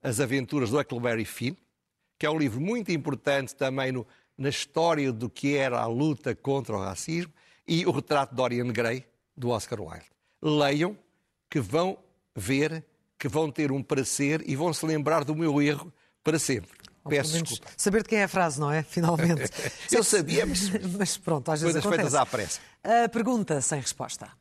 As 0.04 0.20
Aventuras 0.20 0.70
do 0.70 0.80
Huckleberry 0.80 1.26
Finn, 1.26 1.56
que 2.20 2.26
é 2.26 2.30
um 2.30 2.38
livro 2.38 2.62
muito 2.62 2.92
importante 2.92 3.56
também 3.56 3.92
no, 3.92 4.06
na 4.38 4.50
história 4.50 5.12
do 5.12 5.28
que 5.28 5.56
era 5.56 5.80
a 5.80 5.88
luta 5.88 6.36
contra 6.36 6.76
o 6.76 6.80
racismo, 6.80 7.34
e 7.68 7.86
o 7.86 7.92
retrato 7.92 8.32
de 8.32 8.36
Dorian 8.36 8.68
Gray, 8.68 9.06
do 9.36 9.50
Oscar 9.50 9.82
Wilde. 9.82 10.06
Leiam, 10.42 10.96
que 11.50 11.60
vão 11.60 11.98
ver 12.36 12.86
que 13.17 13.28
vão 13.28 13.52
ter 13.52 13.72
um 13.72 13.84
parecer 13.84 14.44
e 14.48 14.56
vão 14.56 14.74
se 14.74 14.86
lembrar 14.86 15.24
do 15.24 15.36
meu 15.36 15.62
erro 15.62 15.94
para 16.24 16.39
sempre. 16.39 16.72
Peço 17.08 17.41
desculpa. 17.41 17.67
Saber 17.78 18.04
de 18.04 18.10
quem 18.10 18.20
é 18.20 18.24
a 18.24 18.28
frase, 18.28 18.60
não 18.60 18.72
é? 18.72 18.84
Finalmente. 18.88 19.52
Eu 19.91 20.04
sabia, 20.04 20.46
mas, 20.46 20.70
mas 20.98 21.17
pronto, 21.17 21.52
às 21.52 21.62
vezes 21.62 21.82
coisas 21.82 21.96
feitas 21.96 22.15
à 22.15 22.26
pressa. 22.26 22.60
A 22.84 23.10
pergunta 23.10 23.60
sem 23.62 23.80
resposta. 23.80 24.32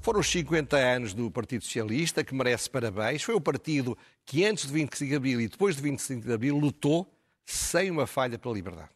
Foram 0.00 0.20
os 0.20 0.30
50 0.30 0.76
anos 0.76 1.12
do 1.12 1.30
Partido 1.30 1.64
Socialista, 1.64 2.24
que 2.24 2.34
merece 2.34 2.70
parabéns. 2.70 3.22
Foi 3.22 3.34
o 3.34 3.40
partido 3.40 3.96
que, 4.24 4.44
antes 4.44 4.66
de 4.66 4.72
25 4.72 5.10
de 5.10 5.14
Abril 5.16 5.40
e 5.40 5.48
depois 5.48 5.76
de 5.76 5.82
25 5.82 6.26
de 6.26 6.32
Abril, 6.32 6.56
lutou 6.56 7.12
sem 7.44 7.90
uma 7.90 8.06
falha 8.06 8.38
pela 8.38 8.54
liberdade. 8.54 8.90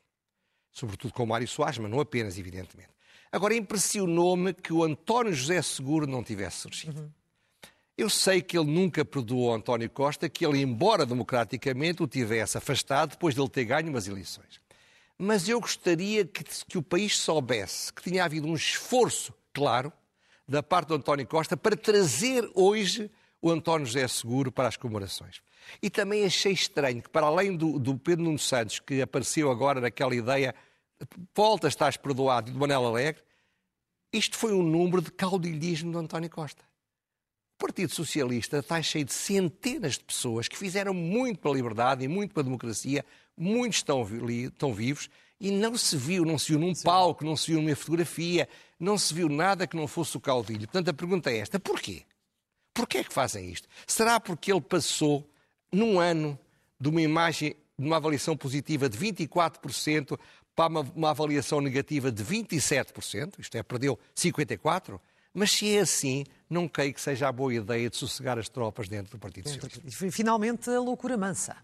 Sobretudo 0.71 1.13
com 1.13 1.27
Mário 1.27 1.47
Soares, 1.47 1.79
mas 1.79 1.91
não 1.91 2.01
apenas, 2.01 2.39
evidentemente. 2.39 2.89
Agora, 3.33 3.55
impressionou-me 3.55 4.53
que 4.53 4.75
o 4.75 4.85
António 4.85 5.33
José 5.33 5.63
Seguro 5.63 6.07
não 6.07 6.23
tivesse 6.23 6.59
surgido. 6.59 7.01
Uhum. 7.01 7.11
Eu 7.97 8.11
sei 8.11 8.43
que 8.43 8.59
ele 8.59 8.71
nunca 8.71 9.05
perdoou 9.05 9.55
António 9.55 9.89
Costa, 9.89 10.29
que 10.29 10.45
ele, 10.45 10.61
embora 10.61 11.07
democraticamente, 11.07 12.03
o 12.03 12.07
tivesse 12.07 12.59
afastado 12.59 13.11
depois 13.11 13.35
de 13.35 13.41
ele 13.41 13.49
ter 13.49 13.65
ganho 13.65 13.89
umas 13.89 14.07
eleições. 14.07 14.61
Mas 15.19 15.49
eu 15.49 15.61
gostaria 15.61 16.25
que, 16.25 16.45
que 16.67 16.77
o 16.77 16.83
país 16.83 17.17
soubesse 17.17 17.93
que 17.93 18.03
tinha 18.03 18.25
havido 18.25 18.47
um 18.47 18.55
esforço 18.55 19.33
claro 19.53 19.93
da 20.49 20.63
parte 20.63 20.89
do 20.89 20.95
António 20.95 21.27
Costa 21.27 21.57
para 21.57 21.77
trazer 21.77 22.51
hoje 22.55 23.11
o 23.41 23.51
António 23.51 23.87
José 23.87 24.07
Seguro 24.09 24.53
para 24.53 24.69
as 24.69 24.77
comemorações. 24.77 25.41
E 25.83 25.89
também 25.89 26.25
achei 26.25 26.53
estranho 26.53 27.03
que, 27.03 27.09
para 27.09 27.27
além 27.27 27.57
do, 27.57 27.79
do 27.79 27.97
Pedro 27.97 28.25
Nuno 28.25 28.39
Santos, 28.39 28.81
que 28.81 29.01
apareceu 29.01 29.51
agora 29.51 29.81
naquela 29.81 30.15
ideia, 30.15 30.55
volta, 31.35 31.69
estás 31.69 31.97
perdoado, 31.97 32.51
de 32.51 32.59
Manela 32.59 32.89
Alegre, 32.89 33.23
isto 34.13 34.37
foi 34.37 34.53
um 34.53 34.63
número 34.63 35.01
de 35.01 35.11
caudilhismo 35.11 35.91
do 35.93 35.99
António 35.99 36.29
Costa. 36.29 36.63
O 37.57 37.67
Partido 37.67 37.95
Socialista 37.95 38.59
está 38.59 38.83
cheio 38.83 39.05
de 39.05 39.13
centenas 39.13 39.95
de 39.95 40.05
pessoas 40.05 40.49
que 40.49 40.59
fizeram 40.59 40.93
muito 40.93 41.39
para 41.39 41.51
a 41.51 41.55
liberdade 41.55 42.05
e 42.05 42.09
muito 42.09 42.35
para 42.35 42.43
a 42.43 42.45
democracia, 42.45 43.05
muitos 43.37 43.79
estão, 43.79 44.07
estão 44.29 44.75
vivos, 44.75 45.09
e 45.41 45.51
não 45.51 45.77
se 45.77 45.97
viu, 45.97 46.25
não 46.25 46.39
se 46.39 46.53
viu 46.53 46.61
num 46.61 46.75
Sim. 46.75 46.85
palco, 46.85 47.25
não 47.25 47.37
se 47.37 47.51
viu 47.51 47.61
numa 47.61 47.75
fotografia, 47.75 48.49
não 48.79 48.97
se 48.97 49.13
viu 49.13 49.29
nada 49.29 49.67
que 49.67 49.77
não 49.77 49.89
fosse 49.89 50.17
o 50.17 50.21
caudilho. 50.21 50.69
Portanto, 50.69 50.89
a 50.89 50.95
pergunta 50.95 51.31
é 51.31 51.39
esta: 51.39 51.59
porquê? 51.59 52.05
Porquê 52.73 52.99
é 52.99 53.05
que 53.05 53.13
fazem 53.13 53.51
isto? 53.51 53.69
Será 53.87 54.21
porque 54.21 54.53
ele 54.53 54.61
passou, 54.61 55.29
num 55.73 55.99
ano, 55.99 56.39
de 56.81 56.89
uma 56.89 57.03
imagem, 57.03 57.57
de 57.79 57.87
uma 57.87 57.97
avaliação 57.97 58.37
positiva 58.37 58.89
de 58.89 58.97
24% 58.97 60.19
para 60.55 60.69
uma, 60.69 61.11
avaliação 61.11 61.61
negativa 61.61 62.11
de 62.11 62.25
27%? 62.25 63.39
Isto 63.39 63.57
é, 63.57 63.63
perdeu 63.63 63.99
54%? 64.15 65.01
Mas 65.35 65.53
se 65.53 65.75
é 65.75 65.81
assim, 65.81 66.25
não 66.49 66.69
creio 66.69 66.93
que 66.93 67.01
seja 67.01 67.27
a 67.27 67.33
boa 67.33 67.55
ideia 67.55 67.89
de 67.89 67.97
sossegar 67.97 68.39
as 68.39 68.51
tropas 68.51 68.87
dentro 68.87 69.13
do 69.13 69.19
Partido 69.19 69.49
Socialista. 69.49 70.07
E 70.07 70.11
finalmente 70.11 70.69
a 70.69 70.79
loucura 70.79 71.17
mansa. 71.17 71.57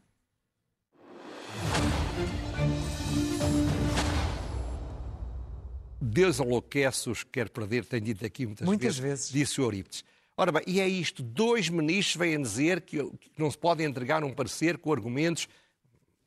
Deus 6.01 6.39
enlouquece 6.41 7.11
os 7.11 7.23
que 7.23 7.31
quer 7.31 7.51
perder, 7.51 7.85
tem 7.85 8.01
dito 8.01 8.25
aqui 8.25 8.47
muitas, 8.47 8.67
muitas 8.67 8.99
vezes, 8.99 9.31
vezes, 9.31 9.33
disse 9.33 9.61
o 9.61 9.65
Eurípides. 9.65 10.05
Ora 10.37 10.53
bem, 10.53 10.63
e 10.67 10.81
é 10.81 10.89
isto, 10.89 11.23
dois 11.23 11.69
ministros 11.69 12.17
vêm 12.17 12.41
dizer 12.41 12.81
que 12.83 12.99
não 13.37 13.51
se 13.51 13.59
pode 13.59 13.83
entregar 13.83 14.23
um 14.23 14.33
parecer 14.33 14.79
com 14.79 14.93
argumentos 14.93 15.49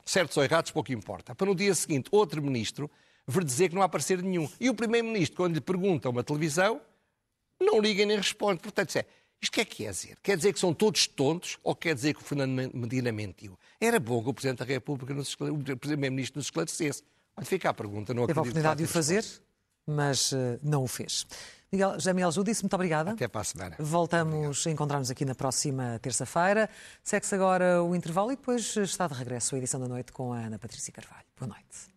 certos 0.06 0.38
ou 0.38 0.44
errados, 0.44 0.72
pouco 0.72 0.92
importa. 0.92 1.36
Para 1.36 1.48
no 1.48 1.56
dia 1.56 1.74
seguinte, 1.76 2.10
outro 2.12 2.42
ministro 2.42 2.90
vir 3.28 3.44
dizer 3.44 3.70
que 3.70 3.76
não 3.76 3.82
há 3.82 3.90
parecer 3.90 4.22
nenhum. 4.22 4.50
E 4.60 4.70
o 4.70 4.74
primeiro-ministro, 4.74 5.38
quando 5.38 5.54
lhe 5.54 5.62
pergunta 5.62 6.10
uma 6.10 6.24
televisão, 6.24 6.82
não 7.60 7.80
liga 7.80 8.06
nem 8.06 8.18
responde. 8.18 8.60
Portanto, 8.60 8.96
é, 8.96 9.06
isto 9.42 9.54
que 9.54 9.62
é 9.62 9.66
que 9.66 9.84
quer 9.84 9.92
dizer? 9.92 10.18
Quer 10.22 10.38
dizer 10.38 10.54
que 10.54 10.60
são 10.60 10.74
todos 10.74 11.08
tontos 11.08 11.58
ou 11.64 11.76
quer 11.76 11.96
dizer 11.96 12.14
que 12.14 12.22
o 12.22 12.24
Fernando 12.24 12.72
Medina 12.74 13.12
mentiu? 13.12 13.58
Era 13.80 14.00
bom 14.00 14.22
que 14.22 14.30
o 14.30 14.34
Presidente 14.34 14.60
da 14.60 14.66
República, 14.66 15.14
nos 15.14 15.34
o 15.34 15.78
Primeiro-Ministro 15.78 16.40
nos 16.40 16.48
esclarecesse. 16.48 17.04
Onde 17.38 17.48
fica 17.48 17.70
a 17.70 17.74
pergunta? 17.74 18.14
Não 18.14 18.28
Teve 18.28 18.40
a 18.40 18.42
oportunidade 18.42 18.78
de 18.80 18.84
o 18.84 18.88
fazer, 18.88 19.26
mas 19.88 20.32
uh, 20.32 20.60
não 20.62 20.84
o 20.84 20.88
fez. 20.88 21.26
Miguel, 21.72 21.98
Jamiel 22.00 22.32
Judice, 22.32 22.62
muito 22.64 22.74
obrigada. 22.74 23.12
Até 23.12 23.30
para 23.30 23.42
a 23.42 23.44
semana. 23.46 23.76
Voltamos 23.80 24.68
a 24.68 24.70
encontrar-nos 24.70 25.10
aqui 25.10 25.24
na 25.24 25.34
próxima 25.34 25.98
terça-feira. 26.02 26.70
Segue-se 27.02 27.34
agora 27.34 27.82
o 27.82 27.96
intervalo 27.96 28.34
e 28.34 28.36
depois 28.36 28.76
está 28.76 29.08
de 29.08 29.14
regresso 29.14 29.56
a 29.56 29.58
edição 29.58 29.80
da 29.80 29.88
noite 29.88 30.12
com 30.12 30.34
a 30.34 30.40
Ana 30.40 30.60
Patrícia 30.60 30.92
Carvalho. 30.92 31.26
Boa 31.40 31.48
noite. 31.48 31.92